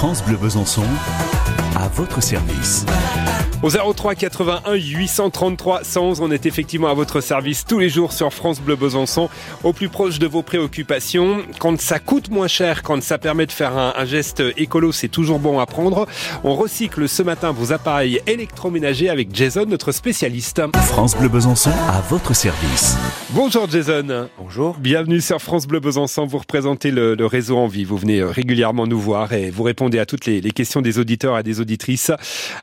France 0.00 0.22
Bleu 0.24 0.38
Besançon, 0.38 0.86
votre 1.94 2.22
service. 2.22 2.86
Au 3.62 3.68
03 3.68 4.14
81 4.14 4.74
833 4.74 5.84
111, 5.84 6.20
on 6.22 6.30
est 6.30 6.46
effectivement 6.46 6.88
à 6.88 6.94
votre 6.94 7.20
service 7.20 7.66
tous 7.66 7.78
les 7.78 7.90
jours 7.90 8.14
sur 8.14 8.32
France 8.32 8.58
Bleu 8.58 8.74
Besançon, 8.74 9.28
au 9.64 9.74
plus 9.74 9.90
proche 9.90 10.18
de 10.18 10.26
vos 10.26 10.42
préoccupations. 10.42 11.42
Quand 11.58 11.78
ça 11.78 11.98
coûte 11.98 12.30
moins 12.30 12.48
cher, 12.48 12.82
quand 12.82 13.02
ça 13.02 13.18
permet 13.18 13.44
de 13.44 13.52
faire 13.52 13.76
un, 13.76 13.92
un 13.98 14.04
geste 14.06 14.42
écolo, 14.56 14.92
c'est 14.92 15.08
toujours 15.08 15.38
bon 15.38 15.58
à 15.58 15.66
prendre. 15.66 16.06
On 16.42 16.54
recycle 16.54 17.06
ce 17.06 17.22
matin 17.22 17.52
vos 17.52 17.72
appareils 17.72 18.22
électroménagers 18.26 19.10
avec 19.10 19.34
Jason, 19.34 19.66
notre 19.66 19.92
spécialiste. 19.92 20.62
France 20.86 21.14
Bleu 21.14 21.28
Besançon, 21.28 21.72
à 21.90 22.00
votre 22.08 22.34
service. 22.34 22.96
Bonjour 23.28 23.68
Jason. 23.68 24.28
Bonjour. 24.38 24.78
Bienvenue 24.78 25.20
sur 25.20 25.38
France 25.38 25.66
Bleu 25.66 25.80
Besançon. 25.80 26.24
Vous 26.24 26.38
représentez 26.38 26.90
le, 26.90 27.14
le 27.14 27.26
réseau 27.26 27.58
en 27.58 27.66
vie. 27.66 27.84
Vous 27.84 27.98
venez 27.98 28.22
régulièrement 28.22 28.86
nous 28.86 28.98
voir 28.98 29.34
et 29.34 29.50
vous 29.50 29.64
répondez 29.64 29.98
à 29.98 30.06
toutes 30.06 30.24
les, 30.24 30.40
les 30.40 30.50
questions 30.50 30.80
des 30.80 30.98
auditeurs 30.98 31.38
et 31.38 31.42
des 31.42 31.60
auditrices 31.80 32.12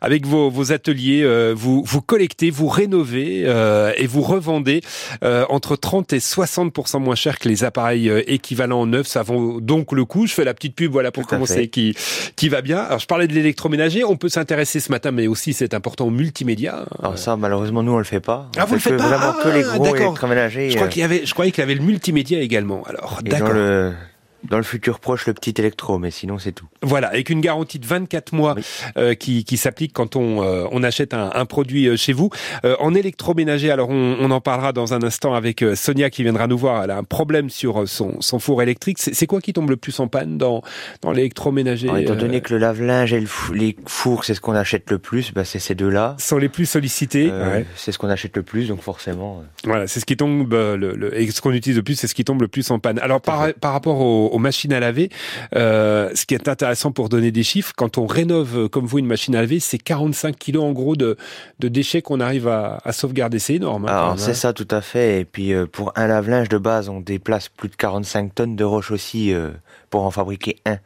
avec 0.02 0.26
vos, 0.26 0.49
vos 0.49 0.71
ateliers 0.71 1.23
euh, 1.23 1.53
vous, 1.55 1.84
vous 1.84 2.02
collectez, 2.02 2.49
vous 2.52 2.67
rénovez 2.67 3.44
euh, 3.45 3.91
et 3.98 4.05
vous 4.05 4.21
revendez 4.21 4.81
euh, 5.23 5.45
entre 5.49 5.75
30 5.75 6.13
et 6.13 6.20
60% 6.20 6.99
moins 6.99 7.16
cher 7.16 7.39
que 7.39 7.49
les 7.49 7.63
appareils 7.63 8.09
euh, 8.09 8.22
équivalents 8.27 8.85
neufs. 8.85 9.08
Ça 9.08 9.23
vaut 9.23 9.59
donc 9.61 9.91
le 9.91 10.05
coup. 10.05 10.27
Je 10.27 10.34
fais 10.34 10.44
la 10.44 10.53
petite 10.53 10.75
pub 10.75 10.91
voilà 10.91 11.11
pour 11.11 11.23
Tout 11.23 11.30
commencer 11.30 11.67
qui 11.67 11.95
qui 12.35 12.49
va 12.49 12.61
bien. 12.61 12.80
Alors 12.80 12.99
je 12.99 13.08
parlais 13.08 13.27
de 13.27 13.34
l'électroménager. 13.34 14.03
On 14.03 14.17
peut 14.17 14.30
s'intéresser 14.30 14.80
ce 14.80 14.91
matin, 14.91 15.11
mais 15.11 15.27
aussi 15.27 15.53
c'est 15.53 15.73
important 15.73 16.05
au 16.08 16.11
multimédia. 16.11 16.86
Alors 16.99 17.17
ça, 17.17 17.36
malheureusement, 17.36 17.81
nous, 17.84 17.94
on 17.94 17.97
le 17.97 18.03
fait 18.03 18.20
pas. 18.20 18.49
Ah, 18.58 18.66
vous 18.66 18.75
le 18.75 18.80
fait 18.80 18.91
faites 18.91 18.99
pas? 18.99 19.08
Vraiment 19.08 19.34
Ah, 19.39 19.44
que 19.44 19.49
les 19.49 19.63
gros 19.63 19.84
d'accord. 19.84 20.02
électroménagers. 20.02 20.70
je 20.70 20.75
crois 20.75 20.88
euh, 20.88 20.89
qu'il 20.89 21.02
y 21.02 21.05
avait, 21.05 21.25
je 21.25 21.34
croyais 21.34 21.52
qu'il 21.52 21.61
y 21.61 21.63
avait 21.63 21.75
le 21.75 21.84
multimédia 21.84 22.39
également. 22.39 22.84
Alors 22.84 23.20
d'accord. 23.23 23.53
le, 23.53 23.94
dans 24.43 24.57
le 24.57 24.63
futur 24.63 24.99
proche, 24.99 25.25
le 25.27 25.33
petit 25.33 25.53
électro, 25.57 25.97
mais 25.99 26.11
sinon, 26.11 26.37
c'est 26.39 26.51
tout. 26.51 26.65
Voilà, 26.81 27.07
avec 27.07 27.29
une 27.29 27.41
garantie 27.41 27.79
de 27.79 27.85
24 27.85 28.33
mois 28.33 28.53
Oui. 28.55 28.63
euh, 28.97 29.13
qui, 29.13 29.43
qui 29.43 29.57
s'applique 29.57 29.93
quand 29.93 30.16
on, 30.16 30.44
euh, 30.44 30.66
on 30.71 30.83
achète 30.83 31.13
un, 31.13 31.31
un 31.33 31.45
produit 31.45 31.88
euh, 31.88 31.95
chez 31.97 32.13
vous. 32.13 32.29
Euh, 32.66 32.75
en 32.79 32.94
électroménager, 32.94 33.71
alors 33.71 33.89
on, 33.89 34.17
on 34.19 34.31
en 34.31 34.41
parlera 34.41 34.73
dans 34.73 34.94
un 34.94 35.02
instant 35.03 35.33
avec 35.33 35.63
Sonia 35.75 36.09
qui 36.09 36.23
viendra 36.23 36.47
nous 36.47 36.57
voir. 36.57 36.83
Elle 36.83 36.91
a 36.91 36.97
un 36.97 37.03
problème 37.03 37.49
sur 37.49 37.88
son, 37.88 38.21
son 38.21 38.39
four 38.39 38.61
électrique. 38.61 38.97
C'est 38.99 39.27
quoi 39.27 39.41
qui 39.41 39.53
tombe 39.53 39.69
le 39.69 39.77
plus 39.77 39.99
en 39.99 40.07
panne 40.07 40.38
dans, 40.38 40.61
dans 41.01 41.11
l'électroménager 41.11 41.88
étant 41.99 42.16
donné 42.16 42.41
que 42.41 42.53
le 42.53 42.59
lave-linge 42.59 43.13
et 43.13 43.19
le 43.19 43.25
fou- 43.27 43.53
les 43.53 43.75
fours, 43.85 44.23
c'est 44.25 44.33
ce 44.33 44.41
qu'on 44.41 44.53
achète 44.55 44.89
le 44.91 44.99
plus, 44.99 45.33
bah, 45.33 45.44
c'est 45.45 45.59
ces 45.59 45.75
deux-là. 45.75 46.16
sont 46.19 46.38
les 46.38 46.49
plus 46.49 46.66
sollicités 46.66 47.31
Ouais. 47.31 47.66
C'est 47.75 47.91
ce 47.91 47.97
qu'on 47.97 48.09
achète 48.09 48.35
le 48.35 48.44
plus, 48.44 48.67
donc 48.67 48.81
forcément. 48.81 49.44
Voilà, 49.63 49.88
c'est 49.88 49.99
ce 49.99 50.05
qui 50.05 50.16
tombe, 50.17 50.51
le, 50.53 50.75
le- 50.75 51.17
et 51.19 51.29
ce 51.31 51.41
qu'on 51.41 51.51
utilise 51.51 51.77
le 51.77 51.83
plus, 51.83 51.95
c'est 51.95 52.07
ce 52.07 52.16
qui 52.16 52.23
tombe 52.23 52.41
le 52.41 52.47
plus 52.47 52.69
en 52.72 52.79
panne. 52.79 52.99
Alors 52.99 53.22
par, 53.22 53.47
par 53.59 53.73
rapport 53.73 53.99
aux, 54.28 54.36
aux 54.36 54.39
machines 54.39 54.73
à 54.73 54.80
laver, 54.80 55.09
euh, 55.56 56.09
ce 56.16 56.25
qui 56.25 56.33
est 56.36 56.47
intéressant 56.47 56.92
pour 56.92 57.09
donner 57.09 57.31
des 57.31 57.44
chiffres, 57.44 57.73
quand 57.75 57.97
on 57.97 58.06
rénove 58.06 58.58
euh, 58.58 58.67
comme 58.67 58.86
vous 58.86 59.00
une 59.00 59.06
machine 59.08 59.36
à 59.36 59.42
laver, 59.42 59.59
c'est 59.59 59.78
45 59.78 60.36
kilos 60.38 60.64
en 60.64 60.72
gros 60.73 60.95
de, 60.95 61.17
de 61.59 61.67
déchets 61.67 62.02
qu'on 62.02 62.19
arrive 62.19 62.47
à, 62.47 62.80
à 62.84 62.92
sauvegarder. 62.92 63.39
C'est 63.39 63.56
énorme. 63.56 63.86
hein, 63.86 63.89
Alors, 63.94 64.09
même, 64.09 64.17
c'est 64.17 64.34
ça, 64.34 64.53
tout 64.53 64.67
à 64.72 64.81
fait. 64.81 65.22
Et 65.22 65.25
puis, 65.25 65.53
euh, 65.53 65.66
pour 65.66 65.92
un 65.95 66.08
lave-linge 66.08 66.50
de 66.50 66.58
base, 66.58 66.89
on 66.89 67.00
déplace 67.00 67.50
plus 67.50 67.69
de 67.69 67.75
45 67.75 68.36
tonnes 68.36 68.56
de 68.56 68.64
roches 68.64 68.92
aussi 68.92 69.34
euh, 69.34 69.50
pour 69.89 70.03
en 70.03 70.11
fabriquer 70.11 70.58
un. 70.66 70.78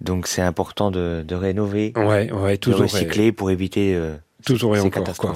Donc, 0.00 0.26
c'est 0.26 0.42
important 0.42 0.90
de, 0.90 1.24
de 1.26 1.34
rénover, 1.36 1.92
Ouais, 1.96 2.30
ouais, 2.32 2.56
de 2.58 2.60
recycler 2.82 3.30
pour 3.32 3.50
éviter 3.52 3.94
euh, 3.94 4.14
Toujours 4.44 4.76
et 4.76 4.80
encore, 4.80 5.16
quoi. 5.16 5.34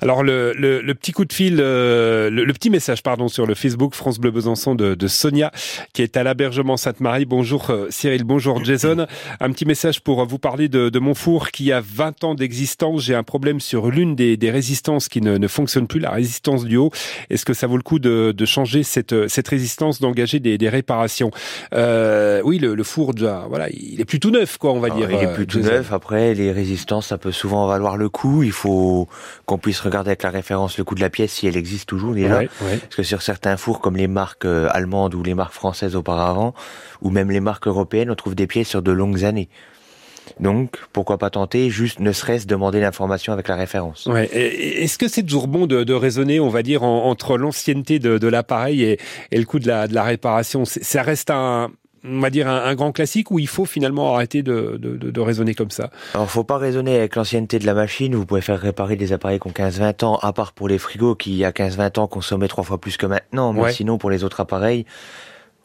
Alors 0.00 0.22
le, 0.22 0.52
le, 0.56 0.80
le 0.80 0.94
petit 0.94 1.12
coup 1.12 1.24
de 1.24 1.32
fil, 1.32 1.58
euh, 1.60 2.30
le, 2.30 2.44
le 2.44 2.52
petit 2.52 2.70
message 2.70 3.02
pardon 3.02 3.28
sur 3.28 3.46
le 3.46 3.54
Facebook 3.54 3.94
France 3.94 4.18
Bleu 4.18 4.30
Besançon 4.30 4.74
de, 4.74 4.94
de 4.94 5.06
Sonia 5.08 5.50
qui 5.92 6.02
est 6.02 6.16
à 6.16 6.22
l'hébergement 6.24 6.76
Sainte-Marie. 6.76 7.24
Bonjour 7.26 7.70
euh, 7.70 7.86
Cyril, 7.90 8.24
bonjour 8.24 8.64
Jason. 8.64 9.06
Un 9.40 9.50
petit 9.52 9.64
message 9.66 10.00
pour 10.00 10.24
vous 10.26 10.38
parler 10.38 10.68
de, 10.68 10.88
de 10.88 10.98
mon 10.98 11.14
four 11.14 11.50
qui 11.50 11.72
a 11.72 11.80
20 11.80 12.24
ans 12.24 12.34
d'existence. 12.34 13.02
J'ai 13.02 13.14
un 13.14 13.22
problème 13.22 13.60
sur 13.60 13.90
l'une 13.90 14.14
des, 14.16 14.36
des 14.36 14.50
résistances 14.50 15.08
qui 15.08 15.20
ne, 15.20 15.36
ne 15.38 15.48
fonctionne 15.48 15.86
plus, 15.86 16.00
la 16.00 16.10
résistance 16.10 16.64
du 16.64 16.76
haut. 16.76 16.90
Est-ce 17.30 17.44
que 17.44 17.54
ça 17.54 17.66
vaut 17.66 17.76
le 17.76 17.82
coup 17.82 17.98
de, 17.98 18.32
de 18.36 18.44
changer 18.44 18.82
cette, 18.82 19.28
cette 19.28 19.48
résistance, 19.48 20.00
d'engager 20.00 20.40
des, 20.40 20.58
des 20.58 20.68
réparations? 20.68 21.30
Euh, 21.74 22.40
Oui, 22.44 22.58
le, 22.58 22.74
le 22.74 22.82
four 22.84 23.14
déjà, 23.14 23.46
voilà, 23.48 23.68
il 23.70 24.00
est 24.00 24.04
plus 24.04 24.20
tout 24.20 24.30
neuf 24.30 24.56
quoi, 24.58 24.72
on 24.72 24.80
va 24.80 24.86
Alors, 24.86 24.98
dire. 24.98 25.10
il 25.10 25.22
est 25.22 25.26
euh, 25.26 25.34
plus 25.34 25.46
tout 25.46 25.58
Jason. 25.60 25.72
neuf. 25.72 25.92
Après, 25.92 26.34
les 26.34 26.52
résistances, 26.52 27.06
ça 27.08 27.18
peut 27.18 27.32
souvent 27.32 27.66
valoir 27.66 27.96
le 27.96 28.08
coup. 28.08 28.37
Il 28.42 28.52
faut 28.52 29.08
qu'on 29.46 29.58
puisse 29.58 29.80
regarder 29.80 30.10
avec 30.10 30.22
la 30.22 30.30
référence 30.30 30.78
le 30.78 30.84
coût 30.84 30.94
de 30.94 31.00
la 31.00 31.10
pièce 31.10 31.32
si 31.32 31.46
elle 31.46 31.56
existe 31.56 31.88
toujours 31.88 32.14
déjà. 32.14 32.38
Ouais, 32.38 32.48
ouais. 32.62 32.76
Parce 32.78 32.96
que 32.96 33.02
sur 33.02 33.22
certains 33.22 33.56
fours, 33.56 33.80
comme 33.80 33.96
les 33.96 34.08
marques 34.08 34.44
euh, 34.44 34.68
allemandes 34.72 35.14
ou 35.14 35.22
les 35.22 35.34
marques 35.34 35.54
françaises 35.54 35.96
auparavant, 35.96 36.54
ou 37.02 37.10
même 37.10 37.30
les 37.30 37.40
marques 37.40 37.66
européennes, 37.66 38.10
on 38.10 38.14
trouve 38.14 38.34
des 38.34 38.46
pièces 38.46 38.68
sur 38.68 38.82
de 38.82 38.92
longues 38.92 39.24
années. 39.24 39.48
Donc, 40.40 40.76
pourquoi 40.92 41.16
pas 41.16 41.30
tenter, 41.30 41.70
juste 41.70 42.00
ne 42.00 42.12
serait-ce 42.12 42.46
demander 42.46 42.80
l'information 42.80 43.32
avec 43.32 43.48
la 43.48 43.56
référence. 43.56 44.04
Ouais. 44.06 44.26
Est-ce 44.26 44.98
que 44.98 45.08
c'est 45.08 45.22
toujours 45.22 45.48
bon 45.48 45.66
de, 45.66 45.84
de 45.84 45.94
raisonner, 45.94 46.38
on 46.38 46.50
va 46.50 46.62
dire, 46.62 46.82
en- 46.82 47.06
entre 47.06 47.38
l'ancienneté 47.38 47.98
de, 47.98 48.18
de 48.18 48.28
l'appareil 48.28 48.82
et, 48.82 48.98
et 49.32 49.38
le 49.38 49.46
coût 49.46 49.58
de 49.58 49.66
la, 49.66 49.88
de 49.88 49.94
la 49.94 50.02
réparation? 50.02 50.64
Ça 50.66 51.02
reste 51.02 51.30
un, 51.30 51.70
on 52.10 52.20
va 52.20 52.30
dire, 52.30 52.48
un, 52.48 52.64
un 52.64 52.74
grand 52.74 52.92
classique 52.92 53.30
ou 53.30 53.38
il 53.38 53.46
faut 53.48 53.64
finalement 53.64 54.14
arrêter 54.14 54.42
de, 54.42 54.78
de, 54.80 54.96
de- 54.96 55.10
de 55.10 55.20
raisonner 55.20 55.54
comme 55.54 55.70
ça 55.70 55.90
Alors, 56.14 56.30
faut 56.30 56.44
pas 56.44 56.58
raisonner 56.58 56.96
avec 56.96 57.16
l'ancienneté 57.16 57.58
de 57.58 57.66
la 57.66 57.74
machine. 57.74 58.14
Vous 58.14 58.26
pouvez 58.26 58.40
faire 58.40 58.60
réparer 58.60 58.96
des 58.96 59.12
appareils 59.12 59.38
qui 59.40 59.46
ont 59.48 59.50
15-20 59.52 60.04
ans, 60.04 60.18
à 60.22 60.32
part 60.32 60.52
pour 60.52 60.68
les 60.68 60.78
frigos 60.78 61.14
qui, 61.14 61.30
il 61.32 61.36
y 61.36 61.44
a 61.44 61.50
15-20 61.52 61.98
ans, 62.00 62.06
consommaient 62.06 62.48
trois 62.48 62.64
fois 62.64 62.78
plus 62.80 62.96
que 62.96 63.06
maintenant. 63.06 63.52
Mais 63.52 63.60
Ouais. 63.60 63.72
sinon, 63.72 63.98
pour 63.98 64.10
les 64.10 64.24
autres 64.24 64.40
appareils, 64.40 64.84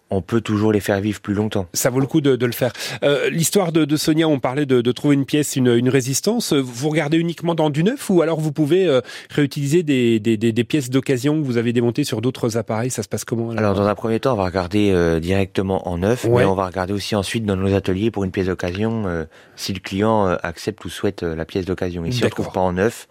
on 0.09 0.21
peut 0.21 0.41
toujours 0.41 0.71
les 0.71 0.79
faire 0.79 0.99
vivre 1.01 1.21
plus 1.21 1.33
longtemps. 1.33 1.65
Ça 1.73 1.89
vaut 1.89 1.99
le 1.99 2.05
coup 2.05 2.21
de, 2.21 2.35
de 2.35 2.45
le 2.45 2.51
faire. 2.51 2.71
Euh, 3.03 3.29
L'histoire 3.31 3.71
de, 3.71 3.83
de 3.83 3.97
Sonia, 3.97 4.27
on 4.27 4.39
parlait 4.39 4.67
de, 4.67 4.81
de 4.81 4.91
trouver 4.91 5.15
une 5.15 5.25
pièce, 5.25 5.55
une, 5.55 5.67
une 5.69 5.89
résistance. 5.89 6.53
Vous 6.53 6.89
regardez 6.89 7.17
uniquement 7.17 7.55
dans 7.55 7.71
du 7.71 7.83
neuf 7.83 8.09
ou 8.11 8.21
alors 8.21 8.39
vous 8.39 8.51
pouvez 8.51 8.85
euh, 8.87 9.01
réutiliser 9.31 9.81
des, 9.81 10.19
des, 10.19 10.37
des, 10.37 10.51
des 10.51 10.63
pièces 10.63 10.91
d'occasion 10.91 11.41
que 11.41 11.45
vous 11.45 11.57
avez 11.57 11.73
démontées 11.73 12.03
sur 12.03 12.21
d'autres 12.21 12.57
appareils? 12.57 12.91
Ça 12.91 13.01
se 13.01 13.07
passe 13.09 13.25
comment 13.25 13.49
alors? 13.51 13.73
Dans 13.73 13.87
un 13.87 13.95
premier 13.95 14.19
temps, 14.19 14.33
on 14.33 14.37
va 14.37 14.45
regarder 14.45 14.91
euh, 14.91 15.19
directement 15.19 15.87
en 15.87 15.97
neuf, 15.97 16.25
Ouais. 16.25 16.43
mais 16.43 16.45
on 16.49 16.55
va 16.55 16.67
regarder 16.67 16.93
aussi 16.93 17.15
ensuite 17.15 17.45
dans 17.45 17.55
nos 17.55 17.73
ateliers 17.73 18.11
pour 18.11 18.23
une 18.23 18.31
pièce 18.31 18.47
d'occasion, 18.47 19.25
si 19.55 19.73
le 19.73 19.79
client 19.79 20.25
accepte 20.43 20.85
ou 20.85 20.89
souhaite 20.89 21.23
la 21.23 21.45
pièce 21.45 21.65
d'occasion. 21.65 22.05
Et 22.05 22.11
si 22.11 22.23
on 22.23 22.27
ne 22.27 22.31
trouve 22.31 22.51
pas 22.51 22.59
en 22.59 22.73
neuf, 22.73 23.07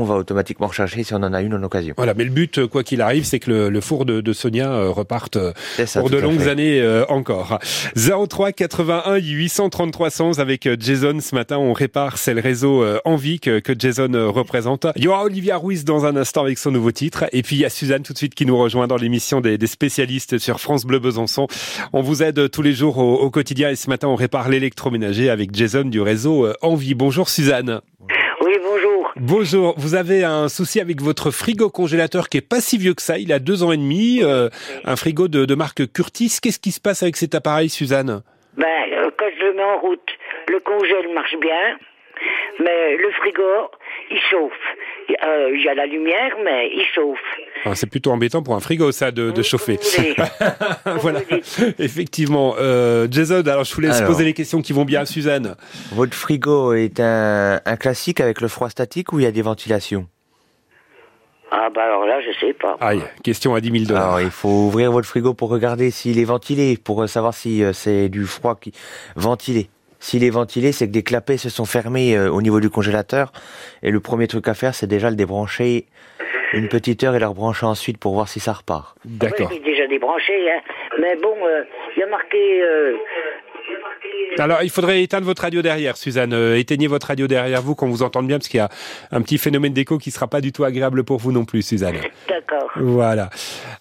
on 0.00 0.04
va 0.04 0.14
automatiquement 0.16 0.66
rechercher 0.66 1.02
si 1.04 1.14
on 1.14 1.18
en 1.18 1.32
a 1.32 1.42
une 1.42 1.54
en 1.54 1.62
occasion. 1.62 1.94
Voilà, 1.96 2.14
mais 2.14 2.24
le 2.24 2.30
but, 2.30 2.58
euh, 2.58 2.66
quoi 2.68 2.82
qu'il 2.82 3.00
arrive, 3.00 3.24
c'est 3.24 3.38
que 3.38 3.50
le, 3.50 3.68
le 3.70 3.80
four 3.80 4.04
de, 4.04 4.20
de 4.20 4.32
Sonia 4.32 4.72
euh, 4.72 4.90
reparte 4.90 5.36
euh, 5.36 5.52
ça, 5.86 6.00
pour 6.00 6.10
de 6.10 6.18
longues 6.18 6.40
fait. 6.40 6.50
années 6.50 6.80
euh, 6.80 7.04
encore. 7.08 7.58
03 7.96 8.52
81 8.52 9.16
833 9.16 10.10
111 10.10 10.40
avec 10.40 10.68
Jason 10.80 11.18
ce 11.20 11.34
matin. 11.34 11.58
On 11.58 11.72
répare, 11.72 12.18
c'est 12.18 12.34
le 12.34 12.40
réseau 12.40 12.84
Envie 13.04 13.40
que, 13.40 13.58
que 13.60 13.72
Jason 13.78 14.10
représente. 14.32 14.86
Il 14.96 15.04
y 15.04 15.08
aura 15.08 15.24
Olivia 15.24 15.56
Ruiz 15.56 15.84
dans 15.84 16.04
un 16.04 16.16
instant 16.16 16.42
avec 16.42 16.58
son 16.58 16.70
nouveau 16.70 16.92
titre. 16.92 17.24
Et 17.32 17.42
puis 17.42 17.56
il 17.56 17.60
y 17.60 17.64
a 17.64 17.70
Suzanne 17.70 18.02
tout 18.02 18.12
de 18.12 18.18
suite 18.18 18.34
qui 18.34 18.46
nous 18.46 18.56
rejoint 18.56 18.86
dans 18.86 18.96
l'émission 18.96 19.40
des, 19.40 19.58
des 19.58 19.66
spécialistes 19.66 20.38
sur 20.38 20.60
France 20.60 20.84
Bleu 20.84 20.98
Besançon. 20.98 21.46
On 21.92 22.02
vous 22.02 22.22
aide 22.22 22.50
tous 22.50 22.62
les 22.62 22.72
jours 22.72 22.98
au, 22.98 23.14
au 23.16 23.30
quotidien 23.30 23.70
et 23.70 23.76
ce 23.76 23.88
matin 23.88 24.08
on 24.08 24.16
répare 24.16 24.48
l'électroménager 24.48 25.30
avec 25.30 25.54
Jason 25.54 25.84
du 25.84 26.00
réseau 26.00 26.48
Envie. 26.62 26.94
Bonjour 26.94 27.28
Suzanne. 27.28 27.80
Bonjour. 28.00 28.21
Bonjour, 29.24 29.74
vous 29.78 29.94
avez 29.94 30.24
un 30.24 30.48
souci 30.48 30.80
avec 30.80 31.00
votre 31.00 31.30
frigo 31.30 31.70
congélateur 31.70 32.28
qui 32.28 32.38
est 32.38 32.48
pas 32.48 32.60
si 32.60 32.76
vieux 32.76 32.92
que 32.92 33.02
ça, 33.02 33.18
il 33.18 33.32
a 33.32 33.38
deux 33.38 33.62
ans 33.62 33.70
et 33.70 33.76
demi, 33.76 34.18
euh, 34.20 34.48
un 34.84 34.96
frigo 34.96 35.28
de, 35.28 35.54
marque 35.54 35.92
Curtis. 35.92 36.40
Qu'est-ce 36.42 36.58
qui 36.58 36.72
se 36.72 36.80
passe 36.80 37.04
avec 37.04 37.16
cet 37.16 37.36
appareil, 37.36 37.68
Suzanne? 37.68 38.22
Ben, 38.56 38.66
euh, 38.66 39.12
quand 39.16 39.30
je 39.38 39.44
le 39.44 39.52
mets 39.52 39.62
en 39.62 39.78
route, 39.78 40.10
le 40.48 40.58
congèle 40.58 41.14
marche 41.14 41.36
bien, 41.36 41.78
mais 42.58 42.96
le 42.96 43.12
frigo, 43.12 43.70
il 44.10 44.18
chauffe. 44.28 44.52
Euh, 45.24 45.50
Il 45.54 45.62
y 45.62 45.68
a 45.68 45.74
la 45.74 45.86
lumière, 45.86 46.36
mais 46.42 46.72
il 46.74 46.84
chauffe. 46.92 47.20
C'est 47.74 47.86
plutôt 47.88 48.10
embêtant 48.10 48.42
pour 48.42 48.54
un 48.54 48.60
frigo, 48.60 48.90
ça, 48.92 49.10
de, 49.10 49.30
de 49.30 49.38
Oui, 49.38 49.44
chauffer. 49.44 49.78
voilà, 51.00 51.20
effectivement. 51.78 52.54
Euh, 52.58 53.06
Jason, 53.10 53.42
alors 53.46 53.64
je 53.64 53.74
vous 53.74 53.80
laisse 53.80 53.96
Alors. 53.98 54.08
poser 54.10 54.24
les 54.24 54.34
questions 54.34 54.62
qui 54.62 54.72
vont 54.72 54.84
bien 54.84 55.00
à 55.02 55.06
Suzanne. 55.06 55.54
Votre 55.92 56.14
frigo 56.14 56.72
est 56.72 56.98
un, 57.00 57.60
un 57.64 57.76
classique 57.76 58.20
avec 58.20 58.40
le 58.40 58.48
froid 58.48 58.68
statique 58.68 59.12
ou 59.12 59.20
il 59.20 59.22
y 59.22 59.26
a 59.26 59.32
des 59.32 59.42
ventilations? 59.42 60.06
Ah, 61.50 61.68
ben 61.74 61.82
alors 61.82 62.06
là, 62.06 62.18
je 62.20 62.32
sais 62.46 62.54
pas. 62.54 62.76
Aïe, 62.80 63.02
question 63.22 63.54
à 63.54 63.60
10 63.60 63.70
000 63.70 63.84
dollars. 63.84 64.04
Alors, 64.06 64.20
il 64.22 64.30
faut 64.30 64.48
ouvrir 64.48 64.90
votre 64.90 65.06
frigo 65.06 65.34
pour 65.34 65.50
regarder 65.50 65.90
s'il 65.90 66.18
est 66.18 66.24
ventilé, 66.24 66.78
pour 66.82 67.06
savoir 67.08 67.34
si 67.34 67.62
euh, 67.62 67.72
c'est 67.74 68.08
du 68.08 68.24
froid 68.24 68.56
qui 68.58 68.72
ventilé. 69.16 69.68
S'il 70.00 70.24
est 70.24 70.30
ventilé, 70.30 70.72
c'est 70.72 70.88
que 70.88 70.92
des 70.92 71.02
clapets 71.04 71.36
se 71.36 71.48
sont 71.50 71.66
fermés 71.66 72.16
euh, 72.16 72.30
au 72.32 72.40
niveau 72.42 72.58
du 72.58 72.70
congélateur. 72.70 73.32
Et 73.82 73.90
le 73.90 74.00
premier 74.00 74.26
truc 74.28 74.48
à 74.48 74.54
faire, 74.54 74.74
c'est 74.74 74.86
déjà 74.88 75.10
le 75.10 75.16
débrancher 75.16 75.86
une 76.52 76.68
petite 76.68 77.02
heure 77.04 77.14
et 77.14 77.18
le 77.18 77.26
rebrancher 77.26 77.66
ensuite 77.66 77.98
pour 77.98 78.14
voir 78.14 78.28
si 78.28 78.40
ça 78.40 78.52
repart. 78.52 78.96
D'accord. 79.04 79.48
Oui, 79.50 79.58
il 79.60 79.68
est 79.68 79.70
déjà 79.70 79.86
débranché, 79.86 80.50
hein. 80.50 80.60
Mais 80.98 81.16
bon, 81.16 81.34
euh, 81.44 81.64
il 81.96 82.00
y 82.00 82.02
a 82.02 82.06
marqué 82.06 82.62
euh, 82.62 82.96
Alors, 84.38 84.62
il 84.62 84.70
faudrait 84.70 85.02
éteindre 85.02 85.26
votre 85.26 85.42
radio 85.42 85.60
derrière, 85.60 85.96
Suzanne. 85.98 86.32
Euh, 86.32 86.56
éteignez 86.58 86.86
votre 86.86 87.06
radio 87.08 87.26
derrière 87.26 87.60
vous 87.60 87.74
qu'on 87.74 87.88
vous 87.88 88.02
entende 88.02 88.26
bien, 88.26 88.38
parce 88.38 88.48
qu'il 88.48 88.58
y 88.58 88.60
a 88.62 88.70
un 89.10 89.20
petit 89.20 89.36
phénomène 89.36 89.74
d'écho 89.74 89.98
qui 89.98 90.10
sera 90.10 90.26
pas 90.26 90.40
du 90.40 90.52
tout 90.52 90.64
agréable 90.64 91.04
pour 91.04 91.18
vous 91.18 91.32
non 91.32 91.44
plus, 91.44 91.60
Suzanne. 91.60 91.96
D'accord. 92.28 92.70
Voilà. 92.76 93.28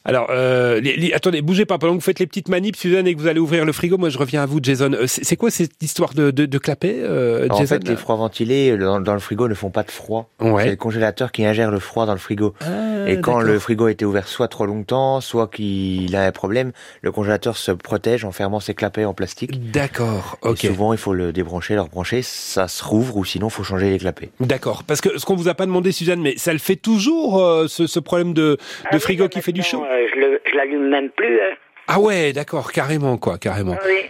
Alors, 0.04 0.28
euh, 0.30 0.82
les- 0.82 0.98
les- 0.98 1.14
attendez, 1.14 1.42
bougez 1.42 1.66
pas. 1.66 1.78
Pendant 1.78 1.94
que 1.94 2.00
vous 2.00 2.04
faites 2.04 2.20
les 2.20 2.28
petites 2.28 2.50
manips, 2.50 2.76
Suzanne, 2.76 3.08
et 3.08 3.16
que 3.16 3.20
vous 3.20 3.28
allez 3.28 3.40
ouvrir 3.40 3.64
le 3.64 3.72
frigo, 3.72 3.98
moi, 3.98 4.10
je 4.10 4.18
reviens 4.18 4.44
à 4.44 4.46
vous, 4.46 4.60
Jason. 4.62 4.92
Euh, 4.92 5.06
C'est 5.08 5.38
quoi 5.38 5.50
cette 5.52 5.82
histoire 5.82 6.14
de, 6.14 6.32
de, 6.32 6.46
de 6.46 6.58
clapet, 6.58 6.98
euh, 7.00 7.46
Alors, 7.46 7.56
en 7.56 7.60
Jason 7.62 7.76
fait, 7.76 7.88
les 7.88 7.96
froids 7.96 8.18
ventilés 8.18 8.78
dans, 8.78 9.00
dans 9.00 9.14
le 9.14 9.20
frigo 9.20 9.48
ne 9.48 9.54
font 9.54 9.70
pas 9.70 9.84
de 9.84 9.92
froid. 9.92 10.30
Ouais. 10.42 10.64
C'est 10.66 10.70
le 10.72 10.76
congélateur 10.76 11.32
qui 11.32 11.46
ingère 11.46 11.72
le 11.72 11.80
froid 11.80 12.06
dans 12.06 12.12
le 12.14 12.20
frigo. 12.20 12.54
Ah, 12.60 13.08
Et 13.10 13.22
quand 13.22 13.40
le 13.40 13.58
frigo 13.58 13.86
a 13.86 13.92
été 13.92 14.04
ouvert 14.04 14.28
soit 14.28 14.50
trop 14.50 14.66
longtemps, 14.66 15.22
soit 15.22 15.48
qu'il 15.48 16.14
a 16.16 16.26
un 16.26 16.32
problème, 16.34 16.74
le 17.02 17.12
congélateur 17.14 17.56
se 17.56 17.72
protège 17.72 18.26
en 18.26 18.32
fermant 18.34 18.60
ses 18.60 18.74
clapets 18.74 19.06
en 19.06 19.14
plastique. 19.14 19.71
D'accord, 19.74 20.38
Et 20.44 20.48
ok. 20.50 20.58
souvent, 20.58 20.94
il 20.94 21.00
faut 21.00 21.14
le 21.14 21.32
débrancher, 21.32 21.76
le 21.76 21.82
rebrancher, 21.82 22.22
ça 22.22 22.68
se 22.68 22.84
rouvre 22.84 23.18
ou 23.18 23.26
sinon, 23.26 23.48
il 23.48 23.52
faut 23.54 23.64
changer 23.64 23.90
les 23.90 23.98
clapets. 24.00 24.30
D'accord. 24.40 24.84
Parce 24.88 25.02
que 25.02 25.18
ce 25.18 25.26
qu'on 25.26 25.36
vous 25.36 25.48
a 25.50 25.54
pas 25.54 25.66
demandé, 25.66 25.92
Suzanne, 25.92 26.22
mais 26.22 26.36
ça 26.38 26.52
le 26.54 26.60
fait 26.60 26.76
toujours, 26.76 27.44
euh, 27.44 27.68
ce, 27.68 27.88
ce 27.88 28.00
problème 28.00 28.34
de, 28.34 28.52
de 28.54 28.58
Ah 28.92 29.00
frigo 29.00 29.28
qui 29.30 29.42
fait 29.42 29.52
du 29.52 29.64
chaud 29.64 29.84
euh, 29.90 30.08
je 30.14 30.56
l'allume 30.58 30.90
même 30.90 31.10
plus. 31.10 31.40
Hein. 31.42 31.54
Ah 31.88 32.00
ouais, 32.00 32.34
d'accord, 32.34 32.72
carrément, 32.72 33.18
quoi, 33.18 33.38
carrément. 33.38 33.76
Ah 33.80 33.84
Oui. 33.88 34.02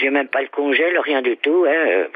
J'ai 0.00 0.10
même 0.10 0.28
pas 0.28 0.42
le 0.42 0.48
congèle, 0.48 0.98
rien 1.04 1.22
du 1.22 1.36
tout. 1.38 1.64
Hein. 1.68 1.72
euh. 1.72 2.06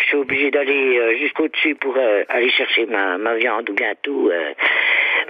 Je 0.00 0.06
suis 0.06 0.16
obligé 0.16 0.50
d'aller 0.50 0.98
euh, 0.98 1.16
jusqu'au 1.18 1.46
dessus 1.48 1.74
pour 1.76 1.94
euh, 1.96 2.24
aller 2.28 2.50
chercher 2.50 2.86
ma, 2.86 3.18
ma 3.18 3.34
viande 3.36 3.68
ou 3.70 3.74
bien 3.74 3.92
tout. 4.02 4.30
euh. 4.32 4.52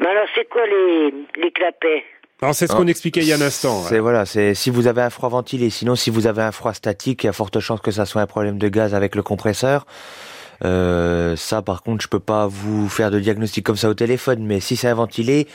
Mais 0.00 0.06
alors, 0.08 0.26
c'est 0.34 0.48
quoi 0.48 0.62
les, 0.66 1.12
les 1.42 1.50
clapets? 1.50 2.04
C'est 2.52 2.66
ce 2.66 2.72
qu'on 2.72 2.86
expliquait 2.86 3.20
il 3.20 3.28
y 3.28 3.32
a 3.32 3.36
un 3.36 3.40
instant. 3.40 3.82
C'est 3.88 3.98
voilà, 3.98 4.26
c'est 4.26 4.54
si 4.54 4.70
vous 4.70 4.86
avez 4.86 5.02
un 5.02 5.10
froid 5.10 5.28
ventilé, 5.28 5.70
sinon 5.70 5.96
si 5.96 6.10
vous 6.10 6.26
avez 6.26 6.42
un 6.42 6.52
froid 6.52 6.74
statique, 6.74 7.24
il 7.24 7.26
y 7.26 7.30
a 7.30 7.32
forte 7.32 7.60
chance 7.60 7.80
que 7.80 7.90
ça 7.90 8.06
soit 8.06 8.22
un 8.22 8.26
problème 8.26 8.58
de 8.58 8.68
gaz 8.68 8.94
avec 8.94 9.14
le 9.14 9.22
compresseur. 9.22 9.86
Euh, 10.64 11.36
ça, 11.36 11.62
par 11.62 11.82
contre, 11.82 12.02
je 12.02 12.08
peux 12.08 12.20
pas 12.20 12.46
vous 12.46 12.88
faire 12.88 13.10
de 13.10 13.20
diagnostic 13.20 13.64
comme 13.64 13.76
ça 13.76 13.88
au 13.88 13.94
téléphone, 13.94 14.44
mais 14.44 14.60
si 14.60 14.76
c'est 14.76 14.88
un 14.88 14.94
ventilé, 14.94 15.46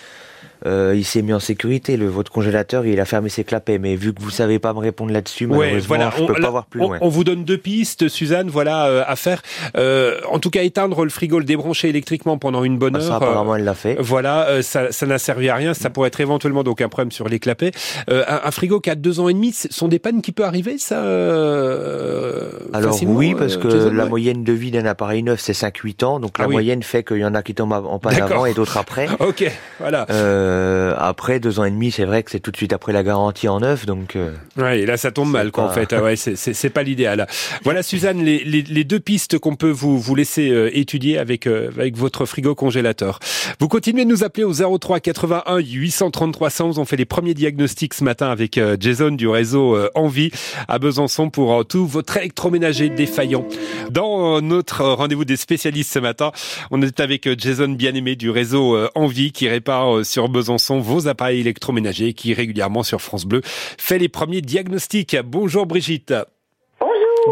euh, 0.65 0.93
il 0.95 1.03
s'est 1.05 1.21
mis 1.21 1.33
en 1.33 1.39
sécurité. 1.39 1.97
Le 1.97 2.07
votre 2.07 2.31
congélateur, 2.31 2.85
il 2.85 2.99
a 2.99 3.05
fermé 3.05 3.29
ses 3.29 3.43
clapets, 3.43 3.79
mais 3.79 3.95
vu 3.95 4.13
que 4.13 4.21
vous 4.21 4.29
savez 4.29 4.59
pas 4.59 4.73
me 4.73 4.79
répondre 4.79 5.11
là-dessus, 5.11 5.45
Ouais, 5.45 5.77
voilà. 5.79 6.11
je 6.17 6.25
peux 6.25 6.33
là, 6.33 6.39
pas 6.41 6.49
voir 6.49 6.65
plus 6.65 6.81
on- 6.81 6.87
loin. 6.89 6.97
On, 7.01 7.09
vous 7.09 7.23
donne 7.23 7.43
deux 7.43 7.57
pistes, 7.57 8.07
Suzanne, 8.07 8.49
voilà, 8.49 8.85
euh, 8.87 9.03
à 9.07 9.15
faire. 9.15 9.41
Euh, 9.77 10.19
en 10.29 10.39
tout 10.39 10.49
cas, 10.49 10.63
éteindre 10.63 11.03
le 11.03 11.09
frigo, 11.09 11.39
le 11.39 11.45
débrancher 11.45 11.89
électriquement 11.89 12.37
pendant 12.37 12.63
une 12.63 12.77
bonne 12.77 12.93
Bah, 12.93 12.99
heure. 12.99 13.05
ça, 13.07 13.15
apparemment, 13.17 13.55
elle 13.55 13.63
l'a 13.63 13.73
fait. 13.73 13.95
voilà, 13.99 14.61
ça, 14.61 14.91
ça 14.91 15.05
n'a 15.05 15.17
servi 15.17 15.49
à 15.49 15.55
rien. 15.55 15.73
Ça 15.73 15.89
pourrait 15.89 16.07
être 16.09 16.19
éventuellement 16.19 16.63
donc 16.63 16.81
un 16.81 16.89
problème 16.89 17.11
sur 17.11 17.27
les 17.29 17.39
clapets. 17.39 17.71
Un, 18.07 18.23
un 18.43 18.51
frigo 18.51 18.79
qui 18.79 18.89
a 18.89 18.95
deux 18.95 19.19
ans 19.19 19.29
et 19.29 19.33
demi, 19.33 19.51
ce 19.53 19.67
sont 19.71 19.87
des 19.87 19.99
pannes 19.99 20.21
qui 20.21 20.31
peuvent 20.31 20.45
arriver, 20.45 20.77
ça 20.77 20.99
Alors 22.73 22.97
oui, 23.05 23.35
parce 23.37 23.57
que 23.57 23.67
la 23.67 24.03
ouais. 24.03 24.09
moyenne 24.09 24.43
de 24.43 24.53
vie 24.53 24.71
d'un 24.71 24.85
appareil 24.85 25.23
neuf, 25.23 25.39
c'est 25.41 25.53
5-8 25.53 26.03
ans. 26.03 26.19
Donc 26.19 26.31
Ah 26.37 26.43
la 26.43 26.47
oui. 26.47 26.53
moyenne 26.55 26.83
fait 26.83 27.03
qu'il 27.03 27.17
y 27.17 27.25
en 27.25 27.35
a 27.35 27.43
qui 27.43 27.53
tombent 27.53 27.73
en 27.73 27.99
panne 27.99 28.21
avant 28.21 28.45
et 28.45 28.53
d'autres 28.53 28.77
après. 28.77 29.07
Ok, 29.19 29.49
voilà. 29.79 30.05
Euh, 30.09 30.50
après 30.97 31.39
deux 31.39 31.59
ans 31.59 31.63
et 31.65 31.71
demi, 31.71 31.91
c'est 31.91 32.05
vrai 32.05 32.23
que 32.23 32.31
c'est 32.31 32.39
tout 32.39 32.51
de 32.51 32.57
suite 32.57 32.73
après 32.73 32.93
la 32.93 33.03
garantie 33.03 33.47
en 33.47 33.59
neuf, 33.59 33.85
donc 33.85 34.15
euh, 34.15 34.31
Ouais, 34.57 34.81
et 34.81 34.85
là 34.85 34.97
ça 34.97 35.11
tombe 35.11 35.29
mal, 35.31 35.51
quoi, 35.51 35.65
en 35.65 35.69
fait. 35.69 35.93
Ah 35.93 36.03
ouais, 36.03 36.15
c'est- 36.15 36.35
c'est 36.35 36.53
c'est 36.53 36.69
pas 36.69 36.83
l'idéal. 36.83 37.27
Voilà, 37.63 37.83
Suzanne, 37.83 38.23
les, 38.23 38.43
les, 38.43 38.61
les 38.61 38.83
deux 38.83 38.99
pistes 38.99 39.37
qu'on 39.39 39.55
peut 39.55 39.69
vous, 39.69 39.99
vous 39.99 40.15
laisser 40.15 40.49
euh, 40.49 40.69
étudier 40.77 41.17
avec, 41.17 41.47
euh, 41.47 41.69
avec 41.77 41.95
votre 41.97 42.25
frigo 42.25 42.55
congélateur. 42.55 43.19
Vous 43.59 43.67
continuez 43.67 44.05
de 44.05 44.09
nous 44.09 44.23
appeler 44.23 44.43
au 44.43 44.53
03 44.77 44.99
81 44.99 45.57
833 45.59 46.49
111. 46.49 46.79
On 46.79 46.85
fait 46.85 46.97
les 46.97 47.05
premiers 47.05 47.33
diagnostics 47.33 47.93
ce 47.93 48.03
matin 48.03 48.29
avec 48.29 48.57
euh, 48.57 48.75
Jason 48.79 49.11
du 49.11 49.27
réseau 49.27 49.75
euh, 49.75 49.89
Envie 49.95 50.31
à 50.67 50.79
Besançon 50.79 51.29
pour 51.29 51.53
euh, 51.59 51.63
tout 51.63 51.85
votre 51.87 52.17
électroménager 52.17 52.89
défaillant. 52.89 53.45
Dans 53.89 54.37
euh, 54.37 54.41
notre 54.41 54.81
euh, 54.81 54.93
rendez-vous 54.93 55.25
des 55.25 55.35
spécialistes 55.37 55.91
ce 55.93 55.99
matin, 55.99 56.31
on 56.71 56.81
est 56.81 56.99
avec 56.99 57.27
euh, 57.27 57.35
Jason 57.37 57.69
Bien-Aimé 57.69 58.15
du 58.15 58.29
réseau 58.29 58.75
euh, 58.75 58.89
Envie 58.95 59.31
qui 59.31 59.47
répare 59.47 59.97
euh, 59.97 60.03
sur 60.03 60.27
Besançon 60.29 60.40
vos 60.79 61.07
appareils 61.07 61.41
électroménagers 61.41 62.13
qui 62.13 62.33
régulièrement 62.33 62.83
sur 62.83 63.01
France 63.01 63.25
Bleu 63.25 63.41
fait 63.43 63.97
les 63.99 64.09
premiers 64.09 64.41
diagnostics. 64.41 65.15
Bonjour 65.23 65.65
Brigitte. 65.65 66.13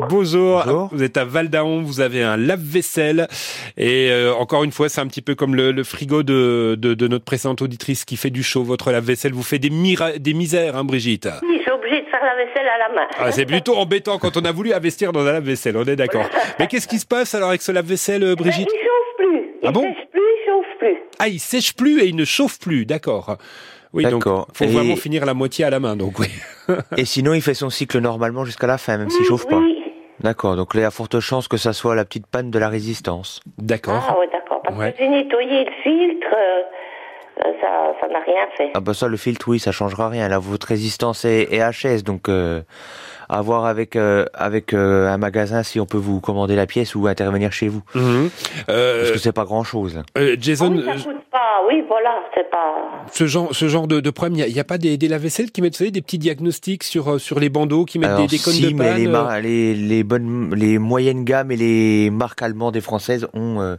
Bonjour. 0.10 0.62
Bonjour. 0.66 0.90
Vous 0.92 1.02
êtes 1.02 1.18
à 1.18 1.26
Val 1.26 1.50
d'Aon, 1.50 1.82
vous 1.82 2.00
avez 2.00 2.22
un 2.22 2.38
lave-vaisselle 2.38 3.28
et 3.76 4.12
euh, 4.12 4.34
encore 4.36 4.64
une 4.64 4.72
fois, 4.72 4.88
c'est 4.88 5.02
un 5.02 5.08
petit 5.08 5.24
peu 5.24 5.34
comme 5.34 5.56
le, 5.56 5.72
le 5.72 5.84
frigo 5.84 6.22
de, 6.22 6.76
de, 6.78 6.94
de 6.94 7.08
notre 7.08 7.26
précédente 7.26 7.64
auditrice 7.64 8.06
qui 8.06 8.16
fait 8.16 8.30
du 8.30 8.44
chaud. 8.44 8.64
Votre 8.64 8.92
lave-vaisselle 8.92 9.34
vous 9.34 9.42
fait 9.42 9.58
des, 9.58 9.72
des 10.20 10.34
misères, 10.34 10.76
hein, 10.76 10.84
Brigitte. 10.84 11.28
Oui, 11.42 11.56
je 11.58 11.62
suis 11.64 11.72
obligée 11.72 12.02
de 12.02 12.08
faire 12.10 12.22
la 12.24 12.36
vaisselle 12.36 12.68
à 12.68 12.78
la 12.88 12.96
main. 12.96 13.08
Ah, 13.18 13.32
c'est 13.32 13.46
plutôt 13.48 13.78
embêtant 13.78 14.20
quand 14.20 14.38
on 14.38 14.46
a 14.46 14.52
voulu 14.52 14.74
investir 14.74 15.12
dans 15.12 15.26
un 15.26 15.32
lave-vaisselle, 15.34 15.76
on 15.76 15.86
est 15.86 15.96
d'accord. 15.96 16.30
Mais 16.60 16.68
qu'est-ce 16.68 16.88
qui 16.88 17.00
se 17.00 17.08
passe 17.08 17.34
alors 17.34 17.50
avec 17.50 17.64
ce 17.64 17.72
lave-vaisselle, 17.72 18.24
euh, 18.24 18.36
Brigitte 18.36 18.70
Il 18.72 18.78
chauffe 18.80 19.18
plus. 19.18 19.40
Il 19.64 19.68
Ah 19.68 19.72
bon 19.72 19.82
sèche 19.82 20.09
plus. 20.80 20.98
Ah, 21.20 21.28
il 21.28 21.40
sèche 21.40 21.76
plus 21.76 22.02
et 22.02 22.06
il 22.08 22.16
ne 22.16 22.26
chauffe 22.26 22.60
plus, 22.60 22.86
d'accord. 22.86 23.38
Oui, 23.94 24.04
donc 24.06 24.24
faut 24.26 24.46
Et- 24.66 24.68
vraiment 24.68 24.96
finir 24.96 25.26
la 25.26 25.34
moitié 25.34 25.66
à 25.66 25.70
la 25.70 25.80
main, 25.80 25.96
donc 25.96 26.20
oui. 26.20 26.28
et 26.98 27.06
sinon 27.06 27.34
il 27.34 27.42
fait 27.42 27.54
son 27.56 27.70
cycle 27.70 28.00
normalement 28.00 28.46
jusqu'à 28.46 28.68
la 28.68 28.78
fin, 28.78 28.98
même 28.98 29.10
s'il 29.10 29.26
chauffe 29.26 29.48
pas. 29.48 29.58
Oui. 29.58 29.76
D'accord. 30.20 30.56
Donc 30.58 30.74
là, 30.76 30.82
il 30.82 30.84
y 30.84 30.88
a 30.88 30.92
forte 30.92 31.20
chance 31.22 31.48
que 31.48 31.56
ça 31.58 31.72
soit 31.74 31.96
la 31.96 32.04
petite 32.04 32.28
panne 32.28 32.52
de 32.52 32.60
la 32.60 32.68
résistance. 32.70 33.40
D'accord. 33.58 34.06
Ah 34.10 34.20
ouais, 34.20 34.28
d'accord. 34.32 34.62
Parce 34.64 34.78
Ouais. 34.78 34.92
que 34.92 34.98
j'ai 35.00 35.08
nettoyé 35.08 35.64
le 35.64 35.72
filtre, 35.82 36.28
euh, 36.36 36.62
euh, 37.46 37.52
ça 37.62 37.94
ça 38.02 38.08
n'a 38.10 38.20
rien 38.20 38.46
fait. 38.58 38.70
Ah 38.74 38.82
bah 38.82 38.94
ça, 38.94 39.08
le 39.08 39.16
filtre, 39.18 39.48
oui, 39.48 39.60
ça 39.60 39.72
changera 39.72 40.10
rien. 40.10 40.28
Là, 40.28 40.38
votre 40.38 40.68
résistance 40.68 41.24
est, 41.24 41.48
est 41.54 41.60
HS, 41.62 42.04
donc 42.04 42.28
euh, 42.28 42.62
à 43.30 43.42
voir 43.42 43.66
avec 43.66 43.96
euh, 43.96 44.26
avec 44.34 44.74
euh, 44.74 45.08
un 45.08 45.18
magasin 45.18 45.64
si 45.64 45.80
on 45.80 45.86
peut 45.86 45.98
vous 45.98 46.20
commander 46.20 46.56
la 46.56 46.66
pièce 46.66 46.96
ou 46.96 47.08
intervenir 47.08 47.52
chez 47.52 47.68
vous, 47.68 47.82
Mhm. 47.96 48.30
Euh, 48.70 49.00
parce 49.02 49.12
que 49.12 49.18
c'est 49.20 49.32
pas 49.32 49.46
grand 49.46 49.64
chose. 49.64 50.02
euh, 50.18 50.36
Ah 50.36 50.40
Jason, 50.40 50.72
oui, 50.72 50.84
ça 50.86 50.94
coûte 50.94 51.16
pas. 51.40 51.68
Oui, 51.68 51.84
voilà, 51.88 52.22
c'est 52.36 52.50
pas. 52.50 52.76
ce 53.12 53.26
genre, 53.28 53.50
ce 53.56 53.68
genre 53.68 53.88
de, 53.88 54.00
de 54.00 54.10
problème, 54.10 54.38
il 54.48 54.54
n'y 54.54 54.60
a, 54.60 54.64
pas 54.64 54.78
des, 54.78 54.98
des 54.98 55.08
lave-vaisselles 55.08 55.52
qui 55.52 55.62
mettent, 55.62 55.74
vous 55.74 55.80
savez, 55.80 55.92
des 55.92 56.02
petits 56.02 56.18
diagnostics 56.18 56.84
sur, 56.84 57.14
euh, 57.14 57.20
sur 57.20 57.40
les 57.40 57.50
bandeaux, 57.50 57.86
qui 57.86 58.00
mettent 58.00 58.10
Alors, 58.10 58.22
des, 58.22 58.28
des 58.38 58.40
cônes 58.44 58.54
si, 58.54 58.62
de 58.64 58.70
mais 58.74 58.86
panne 58.90 58.98
les, 58.98 59.08
mar- 59.08 59.40
les, 59.40 59.74
les 59.76 60.04
bonnes, 60.04 60.54
les 60.56 60.78
moyennes 60.78 61.24
gammes 61.24 61.52
et 61.52 61.56
les 61.58 62.10
marques 62.10 62.42
allemandes 62.42 62.76
et 62.76 62.82
françaises 62.82 63.28
ont 63.34 63.62
euh, 63.62 63.76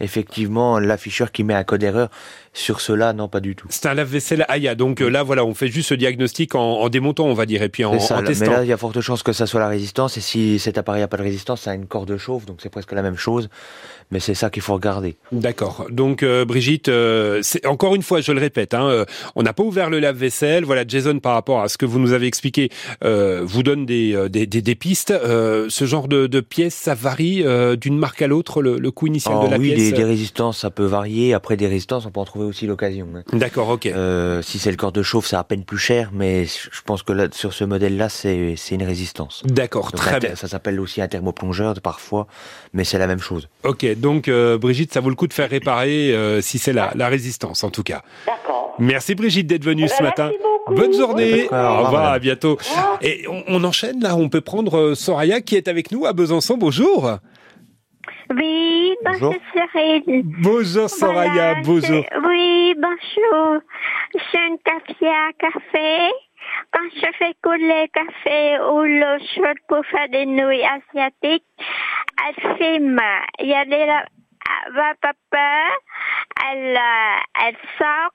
effectivement 0.00 0.78
l'afficheur 0.78 1.32
qui 1.32 1.44
met 1.44 1.54
un 1.54 1.64
code 1.64 1.82
erreur. 1.82 2.08
Sur 2.56 2.80
cela, 2.80 3.12
non, 3.12 3.26
pas 3.26 3.40
du 3.40 3.56
tout. 3.56 3.66
C'est 3.70 3.86
un 3.86 3.94
lave-vaisselle 3.94 4.44
Aya. 4.48 4.76
Donc 4.76 5.00
euh, 5.00 5.08
là, 5.08 5.24
voilà, 5.24 5.44
on 5.44 5.54
fait 5.54 5.66
juste 5.66 5.88
ce 5.88 5.94
diagnostic 5.94 6.54
en, 6.54 6.60
en 6.82 6.88
démontant, 6.88 7.24
on 7.24 7.34
va 7.34 7.46
dire, 7.46 7.62
et 7.64 7.68
puis 7.68 7.84
en, 7.84 7.94
C'est 7.98 8.06
ça, 8.06 8.18
en 8.18 8.20
là. 8.20 8.28
testant. 8.28 8.46
mais 8.46 8.52
là, 8.58 8.62
il 8.62 8.68
y 8.68 8.72
a 8.72 8.76
forte 8.76 9.00
chance 9.00 9.24
que 9.24 9.32
ça 9.32 9.46
soit 9.46 9.58
la 9.58 9.66
résistance. 9.66 10.16
Et 10.16 10.20
si 10.20 10.60
cet 10.60 10.78
appareil 10.78 11.00
n'a 11.02 11.08
pas 11.08 11.16
de 11.16 11.22
résistance, 11.24 11.62
ça 11.62 11.72
a 11.72 11.74
une 11.74 11.86
corde 11.86 12.16
chauffe, 12.16 12.46
donc 12.46 12.58
c'est 12.62 12.68
presque 12.68 12.92
la 12.92 13.02
même 13.02 13.16
chose. 13.16 13.48
Mais 14.12 14.20
c'est 14.20 14.34
ça 14.34 14.50
qu'il 14.50 14.62
faut 14.62 14.74
regarder. 14.74 15.16
D'accord. 15.32 15.86
Donc 15.90 16.22
euh, 16.22 16.44
Brigitte, 16.44 16.88
euh, 17.04 17.40
c'est 17.42 17.66
encore 17.66 17.94
une 17.94 18.02
fois, 18.02 18.20
je 18.20 18.32
le 18.32 18.40
répète, 18.40 18.74
hein, 18.74 18.88
euh, 18.88 19.04
on 19.36 19.42
n'a 19.42 19.52
pas 19.52 19.62
ouvert 19.62 19.90
le 19.90 20.00
lave-vaisselle. 20.00 20.64
Voilà, 20.64 20.84
Jason, 20.86 21.18
par 21.18 21.34
rapport 21.34 21.60
à 21.62 21.68
ce 21.68 21.78
que 21.78 21.86
vous 21.86 21.98
nous 21.98 22.12
avez 22.12 22.26
expliqué, 22.26 22.70
euh, 23.04 23.42
vous 23.44 23.62
donne 23.62 23.86
des, 23.86 24.28
des, 24.30 24.46
des, 24.46 24.62
des 24.62 24.74
pistes. 24.74 25.10
Euh, 25.12 25.66
ce 25.68 25.84
genre 25.84 26.08
de, 26.08 26.26
de 26.26 26.40
pièces, 26.40 26.74
ça 26.74 26.94
varie 26.94 27.44
d'une 27.80 27.98
marque 27.98 28.22
à 28.22 28.26
l'autre, 28.26 28.62
le, 28.62 28.78
le 28.78 28.90
coût 28.90 29.06
initial 29.06 29.34
de 29.40 29.46
la 29.50 29.56
Oh 29.56 29.60
oui, 29.60 29.72
pièce. 29.74 29.90
des, 29.90 29.92
des 29.92 30.04
résistances, 30.04 30.58
ça 30.60 30.70
peut 30.70 30.84
varier. 30.84 31.34
Après, 31.34 31.56
des 31.56 31.66
résistances, 31.66 32.06
on 32.06 32.10
peut 32.10 32.20
en 32.20 32.24
trouver 32.24 32.46
aussi 32.46 32.66
l'occasion. 32.66 33.06
hein. 33.16 33.22
D'accord, 33.32 33.68
ok. 33.68 33.88
Si 34.42 34.58
c'est 34.58 34.70
le 34.70 34.76
corde 34.76 35.00
chauffe, 35.02 35.26
c'est 35.26 35.36
à 35.36 35.44
peine 35.44 35.64
plus 35.64 35.78
cher, 35.78 36.10
mais 36.12 36.44
je 36.46 36.80
pense 36.84 37.02
que 37.02 37.12
là, 37.12 37.28
sur 37.32 37.52
ce 37.52 37.64
modèle-là, 37.64 38.08
c'est 38.08 38.54
une 38.70 38.82
résistance. 38.82 39.42
D'accord, 39.44 39.92
très 39.92 40.18
bien. 40.20 40.34
Ça 40.34 40.48
s'appelle 40.48 40.80
aussi 40.80 41.00
un 41.00 41.08
thermoplongeur 41.08 41.74
parfois, 41.82 42.26
mais 42.72 42.84
c'est 42.84 42.98
la 42.98 43.06
même 43.06 43.20
chose. 43.20 43.48
Ok, 43.64 43.86
donc 43.96 44.30
Brigitte, 44.30 44.92
ça 44.92 45.00
vaut 45.00 45.10
le 45.10 45.14
coup 45.16 45.26
de 45.26 45.32
faire 45.32 45.50
réparer 45.50 46.14
si 46.40 46.58
c'est 46.58 46.72
la, 46.72 46.92
la 46.94 47.08
résistance 47.08 47.64
en 47.64 47.70
tout 47.70 47.82
cas. 47.82 48.02
D'accord. 48.26 48.74
Merci 48.78 49.14
Brigitte 49.14 49.46
d'être 49.46 49.64
venue 49.64 49.84
Eh 49.84 49.88
ben, 49.88 49.94
ce 49.96 50.02
matin. 50.02 50.24
merci 50.26 50.38
beaucoup. 50.42 50.74
Bonne 50.80 50.94
journée. 50.94 51.42
Au 51.42 51.46
revoir, 51.46 51.80
Au 51.80 51.84
revoir, 51.84 52.12
à 52.12 52.18
bientôt. 52.18 52.58
Et 53.02 53.24
on, 53.28 53.42
on 53.48 53.64
enchaîne 53.64 54.00
là, 54.00 54.16
on 54.16 54.28
peut 54.28 54.40
prendre 54.40 54.78
euh, 54.78 54.94
Soraya 54.94 55.40
qui 55.42 55.56
est 55.56 55.68
avec 55.68 55.92
nous 55.92 56.06
à 56.06 56.12
Besançon. 56.12 56.56
Bonjour. 56.56 57.10
Oui, 58.34 58.94
Bonjour. 59.04 59.34
Cyril. 59.52 60.22
Bonjour 60.42 60.88
Soraya, 60.88 61.30
Voilà, 61.32 61.54
bonjour. 61.62 62.04
Oui, 62.26 62.74
bonjour. 62.78 63.60
C'est 64.32 64.38
une 64.48 64.58
cafetière 64.64 65.28
à 65.28 65.32
café. 65.38 66.12
Quand 66.72 66.80
je 66.94 67.06
fais 67.18 67.34
couler 67.42 67.86
le 67.86 67.88
café 67.88 68.58
ou 68.70 68.82
l'eau 68.82 69.24
chaude 69.34 69.58
pour 69.68 69.84
faire 69.86 70.08
des 70.10 70.26
nouilles 70.26 70.64
asiatiques, 70.64 71.44
elle 72.26 72.56
filme. 72.56 73.00
Il 73.40 73.48
y 73.48 73.54
a 73.54 73.64
des 73.64 73.86
la- 74.46 74.70
va 74.72 74.94
papa, 75.00 75.62
elle, 76.52 76.76
euh, 76.76 77.46
elle 77.46 77.56
sort 77.78 78.10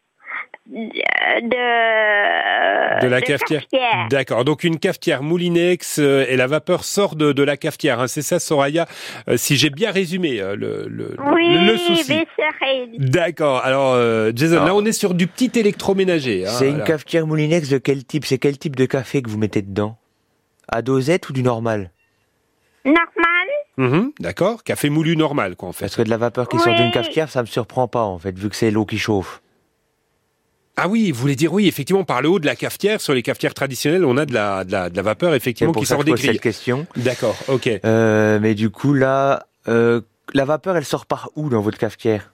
de, 1.42 3.02
De 3.02 3.08
la 3.08 3.22
cafetière. 3.22 3.64
D'accord, 4.10 4.46
donc 4.46 4.64
une 4.64 4.78
cafetière 4.78 5.24
Moulinex 5.24 5.98
euh, 6.00 6.26
et 6.30 6.36
la 6.38 6.46
vapeur 6.48 6.84
sort 6.84 7.16
de, 7.16 7.32
de 7.32 7.44
la 7.44 7.58
cafetière. 7.58 8.00
hein. 8.00 8.08
C'est 8.08 8.22
ça 8.22 8.40
Soraya, 8.40 8.86
euh, 9.28 9.38
si 9.38 9.56
j'ai 9.56 9.70
bien 9.72 9.92
résumé 9.92 10.40
euh, 10.40 10.56
le, 10.56 10.86
le, 10.88 11.16
Oui, 11.34 11.48
le, 11.54 11.72
le 11.72 11.78
souci. 11.78 12.26
D'accord, 13.00 13.64
alors 13.66 13.96
Jason, 14.36 14.64
là 14.66 14.76
on 14.76 14.86
est 14.86 14.92
sur 14.92 15.14
du 15.16 15.26
petit 15.28 15.52
électroménager. 15.60 16.46
hein, 16.46 16.50
c'est 16.52 16.66
une 16.68 16.72
voilà. 16.72 16.86
cafetière 16.86 17.26
Moulinex 17.26 17.70
de 17.70 17.78
quel 17.80 18.06
type? 18.06 18.26
C'est 18.26 18.38
quel 18.38 18.58
type 18.60 18.76
de 18.76 18.86
café 18.86 19.22
que 19.24 19.30
vous 19.30 19.38
mettez 19.40 19.62
dedans? 19.64 19.98
À 20.68 20.82
dosette 20.84 21.30
ou 21.30 21.34
du 21.34 21.42
normal? 21.42 21.90
Normal 22.86 23.19
Mhm, 23.80 24.12
D'accord. 24.20 24.64
Café 24.66 24.90
moulu 24.90 25.16
normal, 25.16 25.56
quoi, 25.56 25.70
en 25.70 25.72
fait. 25.72 25.86
Parce 25.86 25.96
que 25.96 26.02
de 26.02 26.10
la 26.10 26.18
vapeur 26.18 26.50
qui 26.50 26.60
sort 26.60 26.76
d'une 26.76 26.92
cafetière, 26.92 27.30
ça 27.30 27.42
me 27.42 27.48
surprend 27.48 27.88
pas 27.88 28.04
en 28.04 28.20
fait, 28.20 28.38
vu 28.38 28.50
que 28.50 28.56
c'est 28.58 28.72
l'eau 28.72 28.86
qui 28.86 28.98
chauffe. 29.00 29.42
Ah 30.76 30.90
oui, 30.90 31.12
vous 31.12 31.20
voulez 31.22 31.38
dire 31.38 31.54
oui, 31.54 31.66
effectivement, 31.68 32.04
par 32.04 32.22
le 32.22 32.28
haut 32.30 32.40
de 32.40 32.46
la 32.46 32.58
cafetière, 32.58 33.00
sur 33.00 33.14
les 33.14 33.22
cafetières 33.22 33.54
traditionnelles, 33.54 34.04
on 34.04 34.18
a 34.18 34.26
de 34.26 34.34
la, 34.34 34.66
de 34.66 34.72
la, 34.74 34.90
de 34.90 34.96
la 34.98 35.02
vapeur, 35.02 35.34
effectivement, 35.34 35.72
pour 35.72 35.82
qui 35.82 35.86
ça 35.88 35.96
sort 35.96 36.04
que 36.04 36.10
des 36.12 36.18
cette 36.18 36.28
grilles. 36.28 36.40
question. 36.40 36.88
D'accord, 36.98 37.38
ok. 37.48 37.70
Euh, 37.86 38.40
mais 38.42 38.54
du 38.54 38.70
coup 38.70 38.94
là, 38.94 39.46
euh, 39.70 40.02
la 40.34 40.44
vapeur, 40.44 40.76
elle 40.76 40.86
sort 40.86 41.06
par 41.06 41.30
où 41.38 41.48
dans 41.50 41.62
votre 41.62 41.78
cafetière? 41.78 42.34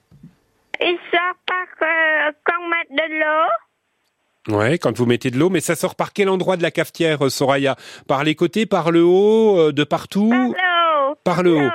Il 0.80 0.96
sort 1.12 1.36
par 1.46 1.88
euh, 1.88 2.32
qu'on 2.44 2.68
met 2.68 2.86
de 2.90 3.20
l'eau. 3.20 4.58
Ouais, 4.58 4.78
quand 4.78 4.96
vous 4.96 5.06
mettez 5.06 5.30
de 5.30 5.38
l'eau, 5.38 5.50
mais 5.50 5.60
ça 5.60 5.74
sort 5.74 5.94
par 5.96 6.12
quel 6.12 6.28
endroit 6.28 6.56
de 6.56 6.62
la 6.62 6.70
cafetière, 6.72 7.30
Soraya? 7.30 7.76
Par 8.06 8.22
les 8.22 8.34
côtés, 8.36 8.66
par 8.66 8.90
le 8.92 9.02
haut, 9.04 9.58
euh, 9.58 9.72
de 9.72 9.84
partout? 9.84 10.30
Par. 10.30 10.75
Par 11.24 11.42
le 11.42 11.56
haut. 11.56 11.70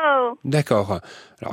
D'accord. 0.45 0.99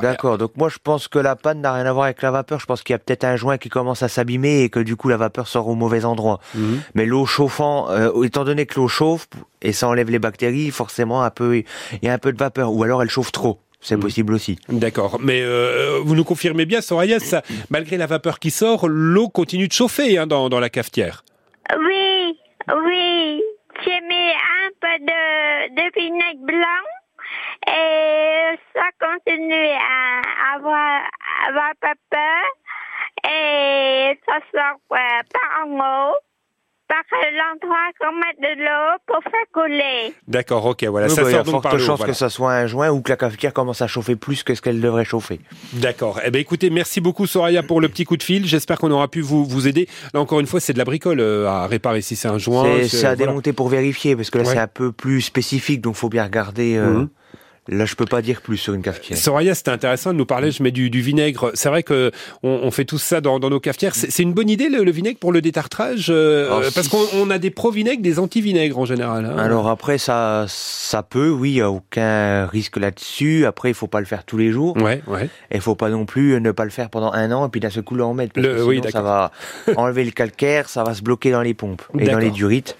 D'accord. 0.00 0.38
Donc 0.38 0.52
moi, 0.56 0.68
je 0.68 0.78
pense 0.82 1.08
que 1.08 1.18
la 1.18 1.34
panne 1.36 1.60
n'a 1.60 1.72
rien 1.72 1.86
à 1.86 1.92
voir 1.92 2.04
avec 2.06 2.22
la 2.22 2.30
vapeur. 2.30 2.60
Je 2.60 2.66
pense 2.66 2.82
qu'il 2.82 2.92
y 2.92 2.96
a 2.96 2.98
peut-être 2.98 3.24
un 3.24 3.36
joint 3.36 3.58
qui 3.58 3.68
commence 3.68 4.02
à 4.02 4.08
s'abîmer 4.08 4.62
et 4.62 4.68
que 4.70 4.80
du 4.80 4.96
coup 4.96 5.08
la 5.08 5.16
vapeur 5.16 5.48
sort 5.48 5.66
au 5.68 5.74
mauvais 5.74 6.04
endroit. 6.04 6.40
Mhm. 6.54 6.80
Mais 6.94 7.06
l'eau 7.06 7.26
chauffant, 7.26 7.90
euh, 7.90 8.22
étant 8.22 8.44
donné 8.44 8.66
que 8.66 8.74
l'eau 8.78 8.88
chauffe 8.88 9.26
et 9.62 9.72
ça 9.72 9.88
enlève 9.88 10.10
les 10.10 10.18
bactéries, 10.18 10.70
forcément 10.70 11.22
un 11.22 11.30
peu, 11.30 11.56
il 11.56 11.64
y 12.02 12.08
a 12.08 12.12
un 12.12 12.18
peu 12.18 12.32
de 12.32 12.38
vapeur. 12.38 12.72
Ou 12.72 12.82
alors 12.84 13.02
elle 13.02 13.10
chauffe 13.10 13.32
trop. 13.32 13.58
C'est 13.80 13.94
Mhm. 13.96 14.02
possible 14.02 14.34
aussi. 14.34 14.58
D'accord. 14.68 15.18
Mais 15.20 15.40
euh, 15.42 16.00
vous 16.04 16.14
nous 16.16 16.24
confirmez 16.24 16.66
bien, 16.66 16.80
Soraya, 16.80 17.20
ça, 17.20 17.42
malgré 17.70 17.96
la 17.96 18.06
vapeur 18.06 18.38
qui 18.40 18.50
sort, 18.50 18.88
l'eau 18.88 19.28
continue 19.28 19.68
de 19.68 19.72
chauffer 19.72 20.18
hein, 20.18 20.26
dans, 20.26 20.48
dans 20.48 20.60
la 20.60 20.68
cafetière. 20.68 21.24
Oui, 21.78 22.36
oui. 22.86 23.42
J'ai 23.84 24.00
mis 24.08 24.30
un 24.32 24.70
peu 24.80 25.04
de, 25.04 25.74
de 25.76 26.00
vinaigre 26.00 26.44
blanc 26.44 26.84
et 27.68 28.58
ça 28.74 28.88
continue 29.00 29.54
à 29.54 30.54
avoir, 30.56 31.02
avoir 31.48 31.72
vapeur 31.82 32.44
et 33.24 34.18
ça 34.26 34.38
sort 34.52 34.80
euh, 34.92 34.96
par 35.32 35.66
en 35.66 35.74
haut, 36.10 36.14
par 36.88 37.02
l'endroit 37.12 37.90
qu'on 38.00 38.12
met 38.12 38.34
de 38.56 38.62
l'eau 38.62 38.98
pour 39.06 39.22
faire 39.22 39.32
couler. 39.52 40.14
D'accord, 40.26 40.64
ok, 40.64 40.84
voilà, 40.84 41.06
Oui, 41.08 41.12
ça 41.14 41.22
bah, 41.22 41.28
il 41.30 41.32
y 41.32 41.34
a 41.36 41.44
sort 41.44 41.52
donc 41.52 41.62
forte 41.62 41.78
chance 41.78 41.98
voilà. 41.98 42.12
que 42.12 42.16
ça 42.16 42.28
soit 42.30 42.52
un 42.54 42.66
joint 42.66 42.88
ou 42.90 43.02
que 43.02 43.10
la 43.10 43.16
cafetière 43.16 43.52
commence 43.52 43.82
à 43.82 43.86
chauffer 43.86 44.16
plus 44.16 44.42
que 44.42 44.54
ce 44.54 44.62
qu'elle 44.62 44.80
devrait 44.80 45.04
chauffer. 45.04 45.40
D'accord. 45.74 46.20
Eh 46.24 46.30
ben 46.30 46.40
écoutez, 46.40 46.70
merci 46.70 47.00
beaucoup 47.02 47.26
Soraya 47.26 47.62
pour 47.62 47.80
le 47.82 47.88
petit 47.88 48.04
coup 48.04 48.16
de 48.16 48.22
fil. 48.22 48.46
J'espère 48.46 48.78
qu'on 48.78 48.90
aura 48.90 49.08
pu 49.08 49.20
vous, 49.20 49.44
vous 49.44 49.68
aider. 49.68 49.86
Là 50.14 50.20
encore 50.20 50.40
une 50.40 50.46
fois, 50.46 50.60
c'est 50.60 50.72
de 50.72 50.78
la 50.78 50.84
bricole 50.84 51.20
euh, 51.20 51.46
à 51.46 51.66
réparer 51.66 52.00
si 52.00 52.16
c'est 52.16 52.28
un 52.28 52.38
joint. 52.38 52.64
C'est- 52.84 52.98
à 53.04 53.14
voilà. 53.14 53.16
démonter 53.16 53.52
pour 53.52 53.68
vérifier 53.68 54.16
parce 54.16 54.30
que 54.30 54.38
là 54.38 54.44
Ouais. 54.44 54.54
c'est 54.54 54.58
un 54.60 54.66
peu 54.68 54.90
plus 54.92 55.20
spécifique, 55.20 55.80
donc 55.82 55.94
faut 55.96 56.08
bien 56.08 56.24
regarder. 56.24 56.76
euh, 56.76 56.86
Mhm. 57.00 57.08
Là, 57.70 57.84
je 57.84 57.94
peux 57.94 58.06
pas 58.06 58.22
dire 58.22 58.40
plus 58.40 58.56
sur 58.56 58.72
une 58.72 58.80
cafetière. 58.80 59.18
Soraya, 59.18 59.54
c'était 59.54 59.70
intéressant 59.70 60.12
de 60.12 60.18
nous 60.18 60.24
parler. 60.24 60.50
Je 60.50 60.62
mets 60.62 60.70
du, 60.70 60.88
du 60.88 61.02
vinaigre. 61.02 61.50
C'est 61.52 61.68
vrai 61.68 61.82
que 61.82 62.10
on, 62.42 62.48
on 62.62 62.70
fait 62.70 62.86
tout 62.86 62.96
ça 62.96 63.20
dans, 63.20 63.38
dans 63.38 63.50
nos 63.50 63.60
cafetières. 63.60 63.94
C'est 63.94 64.22
une 64.22 64.32
bonne 64.32 64.48
idée 64.48 64.70
le, 64.70 64.84
le 64.84 64.90
vinaigre 64.90 65.18
pour 65.18 65.32
le 65.32 65.42
détartrage, 65.42 66.06
euh, 66.08 66.46
Alors, 66.46 66.60
parce 66.74 66.86
si- 66.86 66.88
qu'on 66.90 67.04
on 67.14 67.30
a 67.30 67.36
des 67.38 67.50
pro-vinaigres, 67.50 68.00
des 68.00 68.18
anti-vinaigres 68.18 68.78
en 68.78 68.86
général. 68.86 69.26
hein. 69.26 69.36
Alors 69.36 69.68
après, 69.68 69.98
ça, 69.98 70.46
ça 70.48 71.02
peut, 71.02 71.28
oui, 71.28 71.50
il 71.50 71.56
y 71.56 71.60
a 71.60 71.70
aucun 71.70 72.46
risque 72.46 72.78
là-dessus. 72.78 73.44
Après, 73.44 73.68
il 73.68 73.74
faut 73.74 73.86
pas 73.86 74.00
le 74.00 74.06
faire 74.06 74.24
tous 74.24 74.38
les 74.38 74.50
jours. 74.50 74.74
Ouais, 74.78 75.02
ouais. 75.06 75.24
Et 75.50 75.56
il 75.56 75.60
faut 75.60 75.74
pas 75.74 75.90
non 75.90 76.06
plus 76.06 76.40
ne 76.40 76.50
pas 76.52 76.64
le 76.64 76.70
faire 76.70 76.88
pendant 76.88 77.12
un 77.12 77.30
an 77.32 77.46
et 77.46 77.50
puis 77.50 77.60
d'un 77.60 77.68
seul 77.70 77.82
coup 77.82 77.94
le 77.96 78.04
remettre. 78.04 78.32
Parce 78.32 78.46
Le- 78.46 78.54
que 78.56 78.62
oui, 78.62 78.76
sinon, 78.78 78.90
ça 78.90 79.02
va 79.02 79.30
enlever 79.76 80.04
le 80.04 80.10
calcaire, 80.12 80.70
ça 80.70 80.84
va 80.84 80.94
se 80.94 81.02
bloquer 81.02 81.30
dans 81.32 81.42
les 81.42 81.52
pompes 81.54 81.82
et 81.98 82.06
dans 82.06 82.18
les 82.18 82.30
durites. 82.30 82.76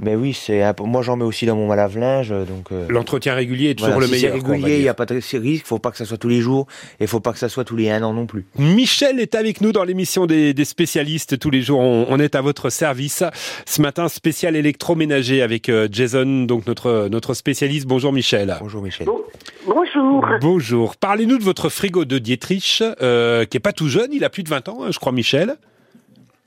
Mais 0.00 0.14
oui, 0.16 0.32
c'est 0.32 0.62
peu- 0.76 0.84
moi 0.84 1.02
j'en 1.02 1.16
mets 1.16 1.24
aussi 1.24 1.46
dans 1.46 1.56
mon 1.56 1.72
lave-linge, 1.72 2.30
donc. 2.30 2.72
euh, 2.72 2.86
L'entretien 2.88 3.34
régulier 3.34 3.70
est 3.70 3.74
toujours 3.74 3.92
voilà, 3.94 4.06
le 4.08 4.14
si 4.14 4.20
c'est 4.20 4.30
meilleur. 4.32 4.46
régulier, 4.50 4.76
il 4.76 4.82
n'y 4.82 4.88
a 4.88 4.94
pas 4.94 5.06
de 5.06 5.14
risque. 5.38 5.66
Faut 5.66 5.78
pas 5.78 5.90
que 5.90 5.96
ça 5.96 6.04
soit 6.04 6.16
tous 6.18 6.28
les 6.28 6.40
jours 6.40 6.66
et 7.00 7.06
faut 7.06 7.20
pas 7.20 7.32
que 7.32 7.38
ça 7.38 7.48
soit 7.48 7.64
tous 7.64 7.76
les 7.76 7.90
un 7.90 8.02
an 8.02 8.12
non 8.12 8.26
plus. 8.26 8.46
Michel 8.58 9.20
est 9.20 9.34
avec 9.34 9.60
nous 9.60 9.72
dans 9.72 9.84
l'émission 9.84 10.26
des, 10.26 10.54
des 10.54 10.64
spécialistes. 10.64 11.38
Tous 11.38 11.50
les 11.50 11.62
jours, 11.62 11.80
on, 11.80 12.06
on 12.08 12.18
est 12.18 12.34
à 12.34 12.40
votre 12.40 12.70
service. 12.70 13.22
Ce 13.66 13.80
matin, 13.82 14.08
spécial 14.08 14.56
électroménager 14.56 15.42
avec 15.42 15.68
euh, 15.68 15.88
Jason, 15.90 16.44
donc 16.44 16.66
notre, 16.66 17.08
notre 17.10 17.34
spécialiste. 17.34 17.86
Bonjour 17.86 18.12
Michel. 18.12 18.56
Bonjour 18.60 18.82
Michel. 18.82 19.06
Bon- 19.06 19.22
bonjour. 19.66 20.26
Bonjour. 20.40 20.96
Parlez-nous 20.96 21.38
de 21.38 21.44
votre 21.44 21.68
frigo 21.68 22.04
de 22.04 22.18
Dietrich, 22.18 22.82
euh, 23.02 23.44
qui 23.44 23.56
est 23.56 23.60
pas 23.60 23.72
tout 23.72 23.88
jeune. 23.88 24.10
Il 24.12 24.24
a 24.24 24.30
plus 24.30 24.42
de 24.42 24.48
20 24.48 24.68
ans, 24.68 24.78
hein, 24.82 24.88
je 24.90 24.98
crois, 24.98 25.12
Michel. 25.12 25.56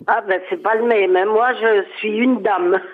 Ah 0.08 0.22
ben 0.28 0.40
c'est 0.50 0.62
pas 0.62 0.76
le 0.76 0.84
même. 0.86 1.16
hein. 1.16 1.26
Moi 1.26 1.54
je 1.54 1.84
suis 1.98 2.16
une 2.18 2.42
dame. 2.42 2.80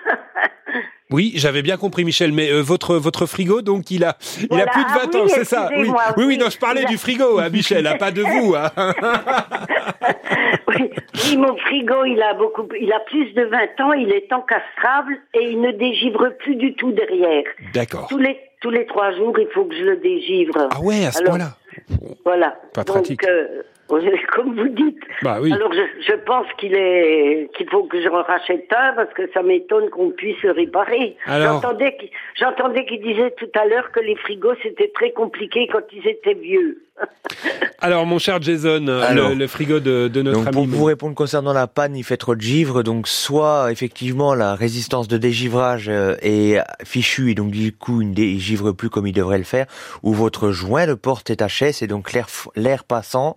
Oui, 1.10 1.32
j'avais 1.36 1.60
bien 1.60 1.76
compris, 1.76 2.04
Michel. 2.06 2.32
Mais 2.32 2.50
euh, 2.50 2.62
votre 2.62 2.96
votre 2.96 3.26
frigo, 3.26 3.60
donc 3.60 3.90
il 3.90 4.02
a 4.02 4.16
il 4.40 4.46
Voilà. 4.48 4.64
a 4.64 4.66
plus 4.68 4.82
de 4.82 4.88
20 4.88 4.94
Ah 4.94 5.08
oui, 5.12 5.20
ans, 5.20 5.24
c'est 5.28 5.44
ça. 5.44 5.68
Oui, 5.76 5.86
oui, 5.90 5.94
oui. 6.16 6.24
oui. 6.26 6.38
Non, 6.38 6.48
je 6.48 6.56
parlais 6.56 6.86
du 6.86 6.96
frigo, 6.96 7.38
hein, 7.38 7.48
Michel, 7.52 7.86
hein, 7.86 7.96
pas 7.98 8.12
de 8.12 8.22
vous. 8.22 8.54
Hein. 8.54 8.70
oui, 10.68 10.90
oui, 11.26 11.36
mon 11.36 11.54
frigo 11.58 12.04
il 12.06 12.22
a 12.22 12.32
beaucoup, 12.32 12.66
il 12.80 12.90
a 12.92 13.00
plus 13.00 13.30
de 13.34 13.42
20 13.44 13.84
ans. 13.84 13.92
Il 13.92 14.10
est 14.12 14.32
encastrable 14.32 15.18
et 15.34 15.50
il 15.50 15.60
ne 15.60 15.72
dégivre 15.72 16.30
plus 16.38 16.56
du 16.56 16.74
tout 16.74 16.92
derrière. 16.92 17.44
D'accord. 17.74 18.06
Tous 18.08 18.18
les 18.18 18.38
tous 18.62 18.70
les 18.70 18.86
trois 18.86 19.12
jours 19.14 19.38
il 19.38 19.48
faut 19.52 19.64
que 19.66 19.74
je 19.76 19.82
le 19.84 19.96
dégivre. 19.98 20.68
Ah 20.70 20.80
ouais, 20.80 21.04
à 21.04 21.12
ce 21.12 21.22
point-là. 21.22 21.56
Voilà. 22.24 22.56
Pas 22.72 22.84
Donc, 22.84 22.96
pratique. 22.96 23.26
euh, 23.28 23.62
comme 24.34 24.54
vous 24.56 24.68
dites. 24.68 24.98
Bah 25.22 25.38
oui. 25.40 25.52
Alors 25.52 25.72
je, 25.72 25.80
je 26.06 26.16
pense 26.24 26.46
qu'il 26.58 26.74
est 26.74 27.48
qu'il 27.56 27.68
faut 27.70 27.84
que 27.84 28.00
j'en 28.02 28.22
rachète 28.22 28.66
un 28.76 28.92
parce 28.94 29.12
que 29.14 29.30
ça 29.34 29.42
m'étonne 29.42 29.90
qu'on 29.90 30.10
puisse 30.10 30.40
le 30.42 30.52
réparer. 30.52 31.16
Alors- 31.26 31.60
J'entendais 31.62 31.96
qu'il 31.96 32.10
j'entendais 32.38 32.84
qu'il 32.86 33.02
disait 33.02 33.32
tout 33.38 33.50
à 33.58 33.66
l'heure 33.66 33.90
que 33.92 34.00
les 34.00 34.16
frigos 34.16 34.54
c'était 34.62 34.90
très 34.94 35.12
compliqué 35.12 35.68
quand 35.72 35.82
ils 35.92 36.06
étaient 36.08 36.34
vieux. 36.34 36.82
Alors, 37.80 38.06
mon 38.06 38.18
cher 38.18 38.40
Jason, 38.40 38.86
Alors. 38.86 39.30
le, 39.30 39.34
le 39.34 39.46
frigo 39.48 39.80
de, 39.80 40.06
de 40.08 40.22
notre 40.22 40.38
Donc 40.38 40.46
ami. 40.48 40.54
pour 40.54 40.66
vous 40.66 40.84
répondre 40.84 41.14
concernant 41.16 41.52
la 41.52 41.66
panne, 41.66 41.96
il 41.96 42.04
fait 42.04 42.16
trop 42.16 42.36
de 42.36 42.40
givre, 42.40 42.82
donc 42.82 43.08
soit 43.08 43.72
effectivement 43.72 44.34
la 44.34 44.54
résistance 44.54 45.08
de 45.08 45.16
dégivrage 45.16 45.88
euh, 45.88 46.14
est 46.22 46.58
fichue 46.84 47.30
et 47.30 47.34
donc 47.34 47.50
du 47.50 47.72
coup 47.72 48.02
il 48.02 48.10
ne 48.10 48.14
dégivre 48.14 48.70
plus 48.72 48.88
comme 48.90 49.06
il 49.06 49.12
devrait 49.12 49.38
le 49.38 49.44
faire, 49.44 49.66
ou 50.04 50.12
votre 50.12 50.50
joint 50.52 50.86
de 50.86 50.94
porte 50.94 51.30
est 51.30 51.42
HS 51.42 51.82
et 51.82 51.86
donc 51.88 52.12
l'air 52.54 52.84
passant, 52.84 53.36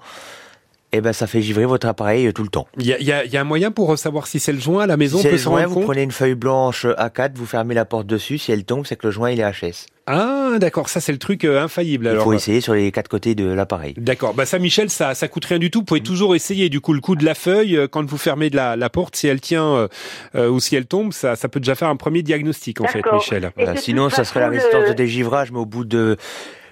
eh 0.96 1.02
ben 1.02 1.14
ça 1.14 1.28
fait 1.28 1.42
givrer 1.42 1.66
votre 1.66 1.88
appareil 1.88 2.28
euh, 2.28 2.32
tout 2.34 2.44
le 2.44 2.50
temps. 2.50 2.68
Il 2.78 2.86
y 2.86 2.94
a, 2.94 3.00
il 3.00 3.06
y 3.06 3.12
a- 3.12 3.26
y 3.26 3.38
a 3.38 3.42
un 3.42 3.46
moyen 3.46 3.72
pour 3.72 3.98
savoir 3.98 4.28
si 4.28 4.40
c'est 4.40 4.54
le 4.54 4.60
joint 4.60 4.84
à 4.84 4.88
la 4.88 4.98
maison, 4.98 5.18
Si 5.18 5.24
c'est 5.24 5.32
le 5.32 5.38
joint, 5.38 5.66
vous 5.68 5.76
compte 5.76 5.84
prenez 5.86 6.04
une 6.04 6.12
feuille 6.12 6.36
blanche 6.36 6.86
A4, 6.86 7.32
vous 7.36 7.46
fermez 7.46 7.74
la 7.76 7.86
porte 7.86 8.08
dessus, 8.08 8.38
si 8.38 8.52
elle 8.52 8.64
tombe, 8.66 8.86
c'est 8.86 8.96
que 8.96 9.08
le 9.08 9.12
joint 9.12 9.32
il 9.32 9.40
est 9.40 9.50
HS. 9.52 9.86
Ah, 10.08 10.58
d'accord, 10.60 10.88
ça 10.90 11.00
c'est 11.02 11.12
le 11.12 11.18
truc 11.18 11.46
euh, 11.46 11.64
infaillible. 11.64 12.12
Il 12.14 12.20
faut 12.20 12.34
essayer 12.34 12.62
sur 12.62 12.76
les 12.76 12.92
quatre 12.92 13.08
côtés 13.08 13.34
de 13.34 13.46
l'appareil. 13.52 13.96
D'accord. 13.98 14.36
Bah 14.36 14.46
ça, 14.46 14.60
Michel, 14.60 14.92
ça, 14.92 15.16
ça 15.16 15.28
coûte 15.28 15.46
rien 15.46 15.58
du 15.58 15.72
tout. 15.72 15.80
Vous 15.80 15.86
pouvez 15.86 16.02
toujours 16.04 16.36
essayer. 16.36 16.70
Du 16.70 16.80
coup, 16.80 16.94
le 16.94 17.00
coup 17.02 17.16
de 17.16 17.26
la 17.26 17.34
feuille, 17.34 17.76
euh, 17.76 17.88
quand 17.88 18.06
vous 18.08 18.18
fermez 18.20 18.52
de 18.52 18.56
la, 18.56 18.76
la 18.76 18.90
porte, 18.92 19.16
si 19.16 19.26
elle 19.28 19.42
tient 19.42 19.66
euh, 19.66 19.88
euh, 20.36 20.48
ou 20.48 20.60
si 20.60 20.76
elle 20.76 20.86
tombe, 20.86 21.12
ça, 21.12 21.36
ça 21.36 21.50
peut 21.50 21.60
déjà 21.60 21.74
faire 21.74 21.88
un 21.88 21.96
premier 21.96 22.22
diagnostic, 22.22 22.82
en 22.82 22.86
fait. 22.86 23.02
Michel. 23.12 23.46
Et 23.46 23.48
Voilà, 23.56 23.74
de 23.74 23.80
Sinon, 23.80 24.12
ça 24.12 24.24
serait 24.26 24.42
la 24.42 24.50
résistance 24.50 24.84
le- 24.84 24.90
de 24.90 24.94
dégivrage, 24.94 25.52
mais 25.52 25.58
au 25.60 25.66
bout 25.66 25.86
de... 25.86 26.18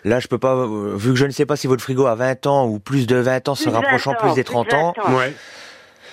Là, 0.04 0.20
je 0.20 0.28
peux 0.28 0.38
pas... 0.38 0.54
euh, 0.56 0.94
Vu 0.96 1.12
que 1.12 1.16
je 1.16 1.26
ne 1.26 1.32
sais 1.32 1.46
pas 1.46 1.56
si 1.56 1.68
votre 1.68 1.82
frigo 1.82 2.06
a 2.06 2.16
20 2.16 2.46
ans 2.48 2.68
ou 2.68 2.80
plus 2.80 3.08
de 3.08 3.16
20 3.16 3.48
ans, 3.50 3.56
se 3.56 3.64
Plus 3.64 3.72
de 3.72 3.76
20 3.76 3.82
rapprochant 3.82 4.12
ans, 4.12 4.16
plus 4.20 4.34
des 4.36 4.44
plus 4.44 4.54
de 4.56 4.68
30 4.70 4.74
ans, 4.74 4.94
20 4.98 5.04
ans. 5.14 5.18
Ouais. 5.18 5.34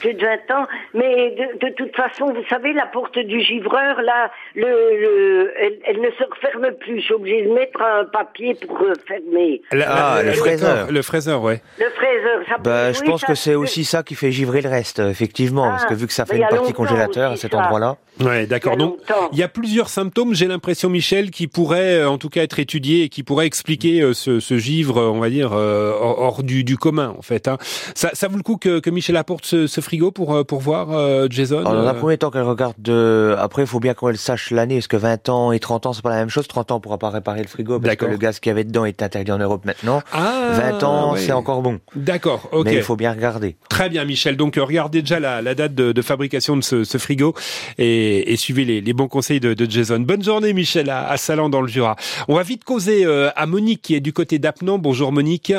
Plus 0.01 0.15
de 0.15 0.21
20 0.27 0.55
ans, 0.57 0.67
mais 0.95 1.31
de, 1.31 1.67
de 1.69 1.75
toute 1.75 1.95
façon, 1.95 2.27
vous 2.33 2.45
savez, 2.49 2.73
la 2.73 2.87
porte 2.87 3.19
du 3.19 3.41
givreur, 3.41 4.01
là, 4.03 4.31
le, 4.55 4.63
le, 4.67 5.53
elle, 5.61 5.79
elle 5.87 6.01
ne 6.01 6.11
se 6.11 6.25
referme 6.25 6.75
plus. 6.81 7.01
Je 7.01 7.05
suis 7.05 7.15
obligée 7.15 7.43
de 7.45 7.53
mettre 7.53 7.81
un 7.83 8.05
papier 8.07 8.55
pour 8.67 8.79
fermer. 9.07 9.63
La- 9.73 9.87
Ah, 9.91 10.15
la- 10.17 10.31
le 10.31 10.33
fraiseur. 10.33 10.91
Le 10.91 11.03
fraiseur, 11.03 11.43
ouais. 11.43 11.61
Le 11.79 11.91
fraiseur, 11.91 12.41
ça 12.49 12.57
Bah, 12.59 12.89
peut- 12.89 12.95
je 12.95 13.01
oui, 13.03 13.07
pense 13.11 13.21
ça 13.21 13.27
que 13.29 13.35
c'est 13.35 13.55
aussi 13.55 13.85
ça 13.85 14.03
qui 14.03 14.15
fait 14.15 14.33
givrer 14.33 14.61
le 14.63 14.69
reste, 14.69 14.99
effectivement, 15.01 15.65
Ah, 15.67 15.71
parce 15.71 15.87
que 15.87 15.95
vu 15.95 16.07
que 16.07 16.13
ça 16.13 16.25
fait 16.27 16.37
une 16.37 16.45
a 16.45 16.49
partie 16.49 16.73
congélateur 16.73 17.33
à 17.33 17.37
cet 17.37 17.55
endroit-là. 17.55 17.97
Ouais, 18.21 18.47
d'accord. 18.47 18.77
Donc, 18.77 18.99
il 19.33 19.39
y 19.39 19.43
a 19.43 19.49
plusieurs 19.49 19.89
symptômes, 19.89 20.35
j'ai 20.35 20.47
l'impression, 20.47 20.89
Michel, 20.91 21.31
qui 21.31 21.47
pourraient, 21.47 22.01
euh, 22.01 22.09
en 22.11 22.19
tout 22.19 22.29
cas, 22.29 22.43
être 22.43 22.59
étudiés 22.59 23.05
et 23.05 23.09
qui 23.09 23.23
pourraient 23.23 23.47
expliquer 23.47 24.01
euh, 24.03 24.13
ce, 24.13 24.41
ce 24.41 24.59
givre, 24.59 25.01
on 25.01 25.19
va 25.21 25.31
dire, 25.31 25.53
euh, 25.53 25.93
hors 25.99 26.19
hors 26.21 26.43
du, 26.43 26.65
du 26.65 26.77
commun, 26.77 27.15
en 27.19 27.23
fait. 27.23 27.49
hein. 27.49 27.57
Ça, 27.95 28.11
ça 28.13 28.29
vaut 28.29 28.37
le 28.37 28.43
coup 28.43 28.57
que, 28.57 28.79
que 28.79 28.91
Michel 28.91 29.17
apporte 29.17 29.45
ce, 29.47 29.67
ce 29.67 29.81
frigo 29.91 30.13
pour, 30.13 30.33
euh, 30.35 30.45
pour 30.45 30.61
voir, 30.61 30.93
euh, 30.93 31.27
Jason 31.29 31.59
Alors, 31.59 31.73
dans 31.73 31.89
un 31.89 31.95
euh, 31.95 31.99
premier 31.99 32.17
temps 32.17 32.31
qu'elle 32.31 32.43
regarde 32.43 32.75
de... 32.79 33.35
Après, 33.41 33.63
il 33.63 33.67
faut 33.67 33.81
bien 33.81 33.93
qu'elle 33.93 34.17
sache 34.17 34.53
l'année, 34.53 34.77
parce 34.77 34.87
que 34.87 34.97
20 34.97 35.29
ans 35.29 35.51
et 35.51 35.59
30 35.59 35.87
ans, 35.87 35.93
c'est 35.93 36.03
pas 36.03 36.11
la 36.11 36.17
même 36.17 36.29
chose. 36.29 36.47
30 36.47 36.71
ans, 36.71 36.77
on 36.77 36.81
pourra 36.81 36.99
pas 36.99 37.11
réparer 37.11 37.43
le 37.43 37.49
frigo, 37.49 37.81
parce 37.81 37.97
que 37.97 38.05
le 38.05 38.17
gaz 38.17 38.39
qu'il 38.39 38.51
y 38.51 38.53
avait 38.53 38.63
dedans 38.63 38.85
est 38.85 39.03
interdit 39.03 39.33
en 39.33 39.39
Europe 39.39 39.65
maintenant. 39.65 40.01
Ah, 40.13 40.51
20 40.53 40.83
ans, 40.85 41.13
ouais. 41.15 41.19
c'est 41.19 41.33
encore 41.33 41.63
bon. 41.63 41.81
D'accord, 41.97 42.49
ok. 42.53 42.67
Mais 42.67 42.75
il 42.75 42.83
faut 42.83 42.95
bien 42.95 43.11
regarder. 43.11 43.57
Très 43.69 43.89
bien, 43.89 44.05
Michel. 44.05 44.37
Donc, 44.37 44.55
regardez 44.55 45.01
déjà 45.01 45.19
la, 45.19 45.43
la 45.43 45.57
date 45.57 45.75
de, 45.75 45.91
de 45.91 46.03
fabrication 46.03 46.57
de 46.57 46.63
ce, 46.63 46.85
ce 46.85 46.99
frigo 46.99 47.35
et, 47.77 48.33
et 48.33 48.37
suivez 48.37 48.65
les, 48.65 48.81
les 48.81 48.93
bons 48.93 49.09
conseils 49.09 49.41
de, 49.41 49.55
de 49.55 49.69
Jason. 49.69 49.99
Bonne 49.99 50.23
journée, 50.23 50.53
Michel, 50.53 50.89
à, 50.89 51.09
à 51.09 51.17
Salan 51.17 51.49
dans 51.49 51.63
le 51.63 51.69
Jura. 51.69 51.97
On 52.29 52.37
va 52.37 52.45
vite 52.45 52.63
causer 52.63 53.05
euh, 53.05 53.31
à 53.35 53.47
Monique 53.47 53.83
qui 53.83 53.97
est 53.97 54.01
du 54.01 54.13
côté 54.13 54.39
d'Apnan. 54.39 54.79
Bonjour, 54.79 55.11
Monique. 55.11 55.53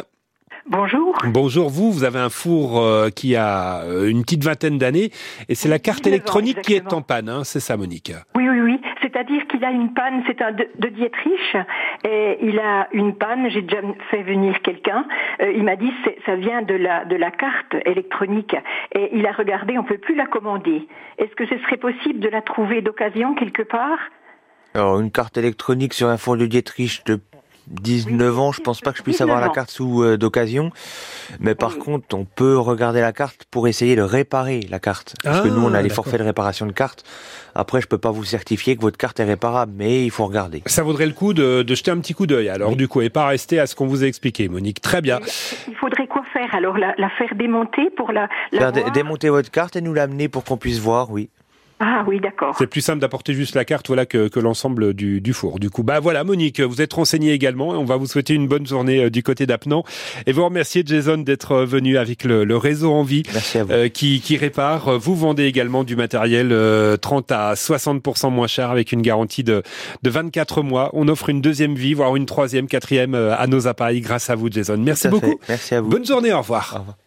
Bonjour. 0.67 1.17
Bonjour, 1.25 1.69
vous, 1.69 1.91
vous 1.91 2.03
avez 2.03 2.19
un 2.19 2.29
four 2.29 2.79
euh, 2.79 3.09
qui 3.09 3.35
a 3.35 3.81
euh, 3.81 4.09
une 4.09 4.21
petite 4.21 4.43
vingtaine 4.43 4.77
d'années 4.77 5.09
et 5.49 5.55
c'est 5.55 5.69
la 5.69 5.79
carte 5.79 6.03
19 6.03 6.11
ans, 6.11 6.15
électronique 6.15 6.61
qui 6.61 6.73
est 6.75 6.93
en 6.93 7.01
panne, 7.01 7.29
hein, 7.29 7.43
c'est 7.43 7.59
ça 7.59 7.77
Monique 7.77 8.13
Oui, 8.35 8.47
oui, 8.47 8.61
oui. 8.61 8.81
C'est-à-dire 9.01 9.47
qu'il 9.47 9.65
a 9.65 9.71
une 9.71 9.93
panne, 9.93 10.23
c'est 10.27 10.41
un 10.41 10.51
de, 10.51 10.67
de 10.77 10.87
Dietrich, 10.89 11.57
et 12.05 12.37
il 12.43 12.59
a 12.59 12.87
une 12.93 13.15
panne. 13.15 13.49
J'ai 13.49 13.63
déjà 13.63 13.81
fait 14.09 14.21
venir 14.21 14.61
quelqu'un. 14.61 15.05
Euh, 15.41 15.51
il 15.51 15.63
m'a 15.63 15.75
dit 15.75 15.91
ça 16.25 16.35
vient 16.35 16.61
de 16.61 16.75
la 16.75 17.05
de 17.05 17.15
la 17.15 17.31
carte 17.31 17.75
électronique, 17.85 18.55
et 18.93 19.09
il 19.13 19.25
a 19.25 19.31
regardé, 19.31 19.77
on 19.77 19.83
peut 19.83 19.97
plus 19.97 20.15
la 20.15 20.27
commander. 20.27 20.87
Est-ce 21.17 21.35
que 21.35 21.45
ce 21.47 21.57
serait 21.63 21.77
possible 21.77 22.19
de 22.19 22.29
la 22.29 22.41
trouver 22.41 22.81
d'occasion 22.81 23.33
quelque 23.33 23.63
part? 23.63 23.99
Alors, 24.73 25.01
une 25.01 25.11
carte 25.11 25.37
électronique 25.37 25.93
sur 25.93 26.07
un 26.07 26.17
four 26.17 26.37
de 26.37 26.45
Dietrich 26.45 27.03
de 27.05 27.19
19 27.67 28.39
ans, 28.39 28.51
je 28.51 28.61
pense 28.61 28.81
pas 28.81 28.91
que 28.91 28.97
je 28.97 29.03
puisse 29.03 29.21
avoir 29.21 29.37
la 29.39 29.47
19 29.47 29.51
ans. 29.51 29.53
carte 29.55 29.71
sous 29.71 30.03
euh, 30.03 30.17
d'occasion. 30.17 30.71
Mais 31.39 31.55
par 31.55 31.73
Oui. 31.73 31.79
contre, 31.79 32.15
on 32.17 32.25
peut 32.25 32.57
regarder 32.57 33.01
la 33.01 33.13
carte 33.13 33.45
pour 33.51 33.67
essayer 33.67 33.95
de 33.95 34.01
réparer 34.01 34.61
la 34.69 34.79
carte. 34.79 35.13
Parce 35.23 35.41
que 35.41 35.47
Ah, 35.47 35.51
nous, 35.51 35.61
on 35.61 35.73
a 35.73 35.81
les 35.81 35.89
d'accord. 35.89 36.03
forfaits 36.05 36.19
de 36.19 36.25
réparation 36.25 36.65
de 36.65 36.71
carte. 36.71 37.03
Après, 37.55 37.81
je 37.81 37.87
peux 37.87 37.97
pas 37.97 38.11
vous 38.11 38.23
certifier 38.23 38.75
que 38.75 38.81
votre 38.81 38.97
carte 38.97 39.19
est 39.19 39.25
réparable, 39.25 39.73
mais 39.75 40.03
il 40.05 40.11
faut 40.11 40.25
regarder. 40.25 40.63
Ça 40.65 40.83
vaudrait 40.83 41.05
le 41.05 41.13
coup 41.13 41.33
de, 41.33 41.63
de 41.63 41.75
jeter 41.75 41.91
un 41.91 41.97
petit 41.99 42.13
coup 42.13 42.25
d'œil 42.27 42.49
alors 42.49 42.69
Oui. 42.71 42.75
du 42.75 42.87
coup 42.87 43.01
et 43.01 43.09
pas 43.09 43.25
rester 43.27 43.59
à 43.59 43.67
ce 43.67 43.75
qu'on 43.75 43.87
vous 43.87 44.03
a 44.03 44.07
expliqué 44.07 44.47
Monique. 44.49 44.81
Très 44.81 45.01
bien. 45.01 45.19
Il 45.67 45.75
faudrait 45.75 46.07
quoi 46.07 46.23
faire 46.33 46.53
alors 46.55 46.77
la, 46.77 46.93
la 46.97 47.09
faire 47.09 47.35
démonter 47.35 47.89
pour 47.95 48.11
la, 48.11 48.27
la 48.51 48.59
Faire 48.59 48.71
voir 48.71 48.91
démonter 48.91 49.29
votre 49.29 49.51
carte 49.51 49.75
et 49.75 49.81
nous 49.81 49.93
l'amener 49.93 50.29
pour 50.29 50.43
qu'on 50.45 50.57
puisse 50.57 50.79
voir, 50.79 51.11
oui. 51.11 51.29
Ah 51.83 52.05
oui, 52.07 52.19
d'accord. 52.19 52.55
C'est 52.59 52.67
plus 52.67 52.81
simple 52.81 52.99
d'apporter 52.99 53.33
juste 53.33 53.55
la 53.55 53.65
carte 53.65 53.87
voilà 53.87 54.05
que, 54.05 54.27
que 54.27 54.39
l'ensemble 54.39 54.93
du, 54.93 55.19
du 55.19 55.33
four. 55.33 55.59
Du 55.59 55.71
coup, 55.71 55.81
bah 55.81 55.99
voilà 55.99 56.23
Monique, 56.23 56.61
vous 56.61 56.79
êtes 56.79 56.93
renseignée 56.93 57.31
également 57.33 57.73
et 57.73 57.77
on 57.77 57.85
va 57.85 57.97
vous 57.97 58.05
souhaiter 58.05 58.35
une 58.35 58.47
bonne 58.47 58.67
journée 58.67 59.05
euh, 59.05 59.09
du 59.09 59.23
côté 59.23 59.47
d'Apnan 59.47 59.83
et 60.27 60.31
vous 60.31 60.45
remercier 60.45 60.83
Jason 60.85 61.17
d'être 61.17 61.51
euh, 61.53 61.65
venu 61.65 61.97
avec 61.97 62.23
le, 62.23 62.43
le 62.43 62.55
réseau 62.57 62.91
en 62.93 63.01
vie. 63.01 63.23
Merci 63.33 63.57
à 63.57 63.63
vous. 63.63 63.71
euh, 63.71 63.89
qui, 63.89 64.21
qui 64.21 64.37
répare. 64.37 64.99
Vous 64.99 65.15
vendez 65.15 65.45
également 65.45 65.83
du 65.83 65.95
matériel 65.95 66.49
euh, 66.51 66.97
30 66.97 67.31
à 67.31 67.53
60% 67.55 68.29
moins 68.31 68.45
cher 68.47 68.69
avec 68.69 68.91
une 68.91 69.01
garantie 69.01 69.43
de, 69.43 69.63
de 70.03 70.09
24 70.11 70.61
mois. 70.61 70.91
On 70.93 71.07
offre 71.07 71.29
une 71.29 71.41
deuxième 71.41 71.73
vie, 71.73 71.95
voire 71.95 72.15
une 72.15 72.27
troisième, 72.27 72.67
quatrième 72.67 73.15
euh, 73.15 73.35
à 73.35 73.47
nos 73.47 73.67
appareils 73.67 74.01
grâce 74.01 74.29
à 74.29 74.35
vous, 74.35 74.49
Jason. 74.51 74.77
Merci 74.77 75.03
fait. 75.03 75.09
beaucoup. 75.09 75.39
Merci 75.49 75.73
à 75.75 75.81
vous. 75.81 75.89
Bonne 75.89 76.05
journée, 76.05 76.31
au 76.31 76.39
revoir. 76.41 76.73
Au 76.75 76.79
revoir. 76.79 76.97